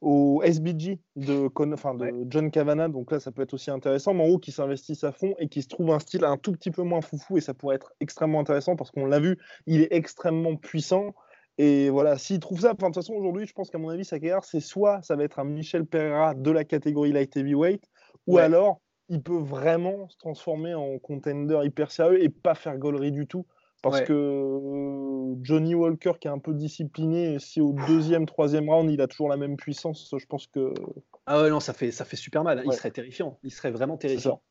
au 0.02 0.42
SBG 0.44 1.00
de, 1.16 1.50
enfin, 1.74 1.94
de 1.96 2.26
John 2.30 2.52
Cavana, 2.52 2.88
donc 2.88 3.12
là 3.12 3.20
ça 3.20 3.32
peut 3.32 3.44
être 3.44 3.54
aussi 3.54 3.72
intéressant, 3.72 4.14
mais 4.14 4.24
en 4.24 4.28
haut 4.28 4.40
qui 4.40 4.52
s'investissent 4.52 5.04
à 5.04 5.12
fond 5.12 5.34
et 5.38 5.48
qui 5.48 5.62
se 5.62 5.68
trouve 5.68 5.92
un 5.92 6.00
style 6.00 6.24
un 6.24 6.38
tout 6.38 6.52
petit 6.52 6.72
peu 6.72 6.84
moins 6.84 7.02
foufou 7.02 7.38
et 7.38 7.42
ça 7.42 7.54
pourrait 7.54 7.76
être 7.76 7.94
extrêmement 8.00 8.40
intéressant 8.40 8.76
parce 8.76 8.92
qu'on 8.92 9.06
l'a 9.06 9.20
vu, 9.20 9.38
il 9.66 9.82
est 9.82 9.92
extrêmement 9.92 10.56
puissant. 10.56 11.14
Et 11.60 11.90
voilà, 11.90 12.20
s'il 12.20 12.40
trouve 12.40 12.62
ça, 12.62 12.74
de 12.74 12.78
toute 12.78 12.94
façon 12.94 13.14
aujourd'hui, 13.14 13.48
je 13.48 13.54
pense 13.54 13.72
qu'à 13.72 13.80
mon 13.80 13.90
avis, 13.90 14.06
sa 14.06 14.20
carrière, 14.20 14.44
c'est 14.44 14.60
soit 14.60 15.02
ça 15.02 15.16
va 15.16 15.24
être 15.24 15.40
un 15.40 15.44
Michel 15.44 15.86
Pereira 15.86 16.36
de 16.36 16.52
la 16.52 16.64
catégorie 16.64 17.12
light 17.12 17.36
heavyweight, 17.36 17.84
ou 18.28 18.38
alors 18.38 18.80
il 19.10 19.22
peut 19.22 19.38
vraiment 19.38 20.08
se 20.10 20.18
transformer 20.18 20.74
en 20.74 20.98
contender 21.00 21.60
hyper 21.64 21.92
sérieux 21.92 22.24
et 22.24 22.30
pas 22.30 22.56
faire 22.56 22.78
gaulerie 22.78 23.12
du 23.12 23.28
tout. 23.28 23.46
Parce 23.84 24.02
que 24.02 24.14
euh, 24.14 25.36
Johnny 25.44 25.76
Walker, 25.76 26.14
qui 26.20 26.28
est 26.28 26.32
un 26.32 26.40
peu 26.40 26.54
discipliné, 26.54 27.38
si 27.40 27.62
au 27.62 27.74
deuxième, 27.88 28.26
troisième 28.26 28.70
round, 28.70 28.92
il 28.92 29.00
a 29.02 29.08
toujours 29.08 29.30
la 29.30 29.38
même 29.38 29.56
puissance, 29.56 30.14
je 30.18 30.26
pense 30.26 30.48
que. 30.48 30.74
Ah 31.26 31.42
ouais, 31.42 31.50
non, 31.50 31.60
ça 31.60 31.74
fait, 31.74 31.92
ça 31.92 32.04
fait 32.04 32.16
super 32.16 32.44
mal. 32.44 32.64
Il 32.66 32.74
serait 32.74 32.92
terrifiant. 32.92 33.38
Il 33.44 33.52
serait 33.52 33.72
vraiment 33.72 33.98
terrifiant. 33.98 34.42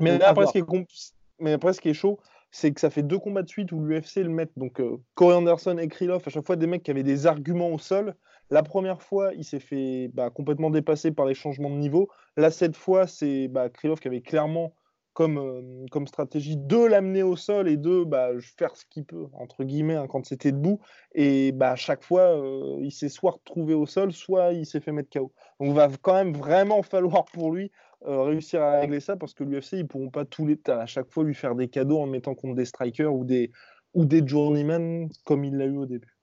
Mais 0.00 0.22
après, 0.22 0.46
ce 0.46 0.52
qui 0.52 0.58
est 0.58 1.12
Mais 1.40 1.52
après, 1.52 1.72
ce 1.72 1.80
qui 1.80 1.88
est 1.88 1.94
chaud, 1.94 2.18
c'est 2.50 2.72
que 2.72 2.80
ça 2.80 2.88
fait 2.88 3.02
deux 3.02 3.18
combats 3.18 3.42
de 3.42 3.48
suite 3.48 3.72
où 3.72 3.84
l'UFC 3.84 4.16
le 4.16 4.30
met. 4.30 4.48
Donc, 4.56 4.80
euh, 4.80 4.96
Corey 5.14 5.34
Anderson 5.34 5.76
et 5.76 5.88
Krylov, 5.88 6.22
à 6.24 6.30
chaque 6.30 6.46
fois 6.46 6.56
des 6.56 6.66
mecs 6.66 6.82
qui 6.82 6.90
avaient 6.90 7.02
des 7.02 7.26
arguments 7.26 7.70
au 7.70 7.78
sol. 7.78 8.14
La 8.50 8.62
première 8.62 9.02
fois, 9.02 9.32
il 9.34 9.44
s'est 9.44 9.60
fait 9.60 10.10
bah, 10.14 10.30
complètement 10.30 10.70
dépasser 10.70 11.10
par 11.10 11.26
les 11.26 11.34
changements 11.34 11.70
de 11.70 11.76
niveau. 11.76 12.08
Là, 12.36 12.50
cette 12.50 12.76
fois, 12.76 13.06
c'est 13.06 13.48
bah, 13.48 13.68
Krylov 13.68 14.00
qui 14.00 14.08
avait 14.08 14.22
clairement 14.22 14.74
comme, 15.12 15.38
euh, 15.38 16.06
stratégie 16.06 16.56
de 16.56 16.76
l'amener 16.76 17.24
au 17.24 17.34
sol 17.34 17.68
et 17.68 17.76
de 17.76 18.04
bah, 18.04 18.30
faire 18.56 18.76
ce 18.76 18.84
qu'il 18.88 19.04
peut, 19.04 19.26
entre 19.32 19.64
guillemets, 19.64 19.96
hein, 19.96 20.06
quand 20.06 20.24
c'était 20.24 20.52
debout. 20.52 20.80
Et 21.12 21.50
bah, 21.52 21.72
à 21.72 21.76
chaque 21.76 22.04
fois, 22.04 22.40
euh, 22.40 22.78
il 22.80 22.92
s'est 22.92 23.08
soit 23.08 23.32
retrouvé 23.32 23.74
au 23.74 23.84
sol, 23.84 24.12
soit 24.12 24.52
il 24.52 24.64
s'est 24.64 24.80
fait 24.80 24.92
mettre 24.92 25.10
KO. 25.10 25.32
Donc, 25.58 25.70
il 25.70 25.74
va 25.74 25.88
quand 26.00 26.14
même 26.14 26.32
vraiment 26.32 26.82
falloir 26.84 27.24
pour 27.24 27.52
lui 27.52 27.72
euh, 28.06 28.22
réussir 28.22 28.62
à 28.62 28.80
régler 28.80 29.00
ça 29.00 29.16
parce 29.16 29.34
que 29.34 29.42
l'UFC, 29.42 29.72
ils 29.72 29.88
pourront 29.88 30.10
pas 30.10 30.24
tous 30.24 30.46
les 30.46 30.58
à 30.68 30.86
chaque 30.86 31.10
fois 31.10 31.24
lui 31.24 31.34
faire 31.34 31.56
des 31.56 31.68
cadeaux 31.68 31.98
en 31.98 32.06
mettant 32.06 32.36
contre 32.36 32.54
des 32.54 32.64
strikers 32.64 33.12
ou 33.12 33.24
des, 33.24 33.50
ou 33.94 34.04
des 34.04 34.24
journeymen 34.24 35.08
comme 35.24 35.44
il 35.44 35.56
l'a 35.56 35.66
eu 35.66 35.76
au 35.76 35.86
début. 35.86 36.17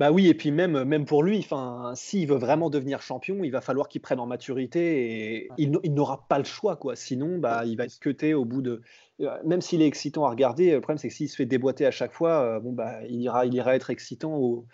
Bah 0.00 0.10
oui, 0.10 0.28
et 0.28 0.34
puis 0.34 0.50
même, 0.50 0.84
même 0.84 1.04
pour 1.04 1.22
lui, 1.22 1.46
s'il 1.94 2.26
veut 2.26 2.38
vraiment 2.38 2.70
devenir 2.70 3.02
champion, 3.02 3.44
il 3.44 3.50
va 3.50 3.60
falloir 3.60 3.86
qu'il 3.86 4.00
prenne 4.00 4.18
en 4.18 4.24
maturité 4.24 5.42
et 5.42 5.48
il, 5.58 5.70
n'aura 5.92 6.26
pas 6.26 6.38
le 6.38 6.44
choix. 6.44 6.76
quoi. 6.76 6.96
Sinon, 6.96 7.36
bah, 7.36 7.66
il 7.66 7.76
va 7.76 7.84
être 7.84 7.98
cuté 7.98 8.32
au 8.32 8.46
bout 8.46 8.62
de. 8.62 8.80
Euh, 9.20 9.36
même 9.44 9.60
s'il 9.60 9.82
est 9.82 9.86
excitant 9.86 10.24
à 10.24 10.30
regarder, 10.30 10.72
le 10.72 10.80
problème 10.80 10.96
c'est 10.96 11.08
que 11.08 11.14
s'il 11.14 11.28
se 11.28 11.36
fait 11.36 11.44
déboîter 11.44 11.84
à 11.84 11.90
chaque 11.90 12.12
fois, 12.12 12.40
euh, 12.40 12.60
bon, 12.60 12.72
bah, 12.72 13.04
il, 13.10 13.20
ira, 13.20 13.44
il 13.44 13.52
ira 13.52 13.76
être 13.76 13.90
excitant 13.90 14.38
au, 14.38 14.64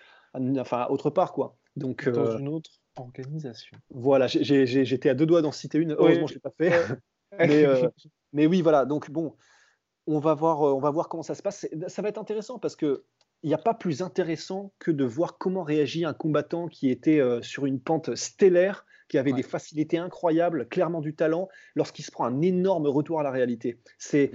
enfin, 0.61 0.87
autre 0.90 1.11
part. 1.11 1.33
quoi. 1.33 1.56
Donc, 1.75 2.09
Dans 2.09 2.21
euh, 2.21 2.38
une 2.38 2.47
autre 2.47 2.71
organisation. 2.95 3.76
Voilà, 3.90 4.28
j'étais 4.28 5.09
à 5.09 5.14
deux 5.14 5.26
doigts 5.26 5.42
d'en 5.42 5.50
citer 5.50 5.78
une. 5.78 5.95
Heureusement, 5.99 6.28
je 6.28 6.35
ne 6.35 6.37
l'ai 6.37 6.40
pas 6.40 6.52
fait. 6.56 6.71
mais, 7.37 7.66
mais, 8.33 8.47
oui, 8.47 8.62
voilà. 8.62 8.85
Donc, 8.85 9.11
bon, 9.11 9.35
on 10.06 10.21
va, 10.21 10.35
voir, 10.35 10.61
on 10.61 10.78
va 10.78 10.92
voir 10.92 11.09
comment 11.09 11.25
ça 11.25 11.35
se 11.35 11.42
passe. 11.42 11.66
Ça 11.88 12.00
va 12.00 12.11
être 12.11 12.18
intéressant 12.18 12.61
parce 12.61 12.76
que 12.76 13.02
il 13.43 13.49
n'y 13.49 13.55
a 13.55 13.59
pas 13.59 13.75
plus 13.75 14.02
intéressant 14.02 14.73
que 14.78 14.90
de 14.90 15.05
voir 15.05 15.38
comment 15.38 15.62
réagit 15.62 16.05
un 16.05 16.14
combattant 16.14 16.69
qui 16.69 16.90
était 16.90 17.21
euh, 17.21 17.43
sur 17.43 17.66
une 17.66 17.81
pente 17.81 18.14
stellaire, 18.14 18.87
qui 19.09 19.19
avait 19.19 19.33
des 19.33 19.43
facilités 19.43 19.99
incroyables, 19.99 20.67
clairement 20.69 21.00
du 21.00 21.15
talent, 21.15 21.49
lorsqu'il 21.75 22.04
se 22.04 22.10
prend 22.10 22.25
un 22.25 22.43
énorme 22.43 22.89
retour 22.89 23.21
à 23.21 23.23
la 23.23 23.30
réalité. 23.30 23.78
C'est 23.99 24.32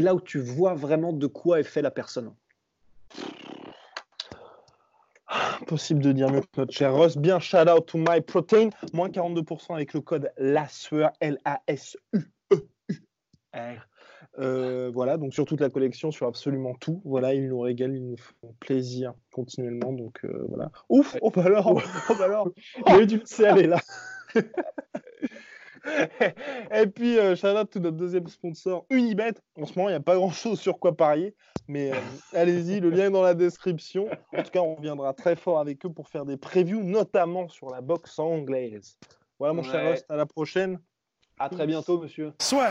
là 0.00 0.14
où 0.14 0.20
tu 0.20 0.40
vois 0.40 0.74
vraiment 0.74 1.12
de 1.12 1.26
quoi 1.26 1.60
est 1.60 1.64
fait 1.64 1.82
la 1.82 1.92
personne. 1.92 2.34
Possible 5.66 6.02
de 6.02 6.12
dire 6.12 6.30
mieux 6.30 6.40
que 6.40 6.46
notre 6.56 6.72
cher 6.72 6.92
Ross. 6.92 7.16
Bien, 7.16 7.38
shout 7.38 7.68
out 7.68 7.86
to 7.86 7.98
my 7.98 8.20
protein. 8.20 8.70
Moins 8.92 9.08
42% 9.08 9.74
avec 9.74 9.94
le 9.94 10.00
code 10.00 10.32
LASUEUR, 10.36 11.10
L-A-S-U-E-U-R. 11.20 12.28
Euh, 14.38 14.90
voilà, 14.92 15.16
donc 15.16 15.32
sur 15.32 15.44
toute 15.44 15.60
la 15.60 15.70
collection, 15.70 16.10
sur 16.10 16.26
absolument 16.26 16.74
tout. 16.74 17.00
Voilà, 17.04 17.34
ils 17.34 17.48
nous 17.48 17.60
régalent, 17.60 17.94
ils 17.94 18.10
nous 18.10 18.16
font 18.16 18.54
plaisir 18.60 19.14
continuellement. 19.32 19.92
Donc 19.92 20.18
euh, 20.24 20.44
voilà. 20.48 20.70
Ouf, 20.88 21.16
oh 21.20 21.30
bah 21.30 21.42
alors, 21.44 21.68
oh 21.68 22.14
bah 22.18 22.24
alors, 22.24 22.48
le 22.98 23.06
du 23.06 23.22
elle 23.38 23.58
est 23.58 23.66
là. 23.66 23.80
Et 26.74 26.86
puis, 26.86 27.18
euh, 27.18 27.36
shout 27.36 27.48
out 27.48 27.70
to 27.70 27.78
notre 27.78 27.96
deuxième 27.96 28.26
sponsor, 28.26 28.86
Unibet. 28.90 29.34
En 29.60 29.66
ce 29.66 29.78
moment, 29.78 29.88
il 29.88 29.92
n'y 29.92 29.96
a 29.96 30.00
pas 30.00 30.16
grand 30.16 30.30
chose 30.30 30.58
sur 30.58 30.78
quoi 30.78 30.96
parier, 30.96 31.34
mais 31.68 31.92
euh, 31.92 31.96
allez-y, 32.32 32.80
le 32.80 32.90
lien 32.90 33.06
est 33.06 33.10
dans 33.10 33.22
la 33.22 33.34
description. 33.34 34.08
En 34.36 34.42
tout 34.42 34.50
cas, 34.50 34.60
on 34.60 34.76
reviendra 34.76 35.12
très 35.12 35.36
fort 35.36 35.60
avec 35.60 35.84
eux 35.84 35.90
pour 35.90 36.08
faire 36.08 36.24
des 36.24 36.36
previews, 36.36 36.82
notamment 36.82 37.48
sur 37.48 37.70
la 37.70 37.80
boxe 37.80 38.18
anglaise. 38.18 38.98
Voilà, 39.38 39.52
mon 39.52 39.62
cher 39.62 39.92
host, 39.92 40.06
à 40.08 40.16
la 40.16 40.26
prochaine. 40.26 40.78
À 41.38 41.48
très 41.48 41.66
bientôt, 41.66 42.00
monsieur. 42.00 42.32
Soit. 42.40 42.70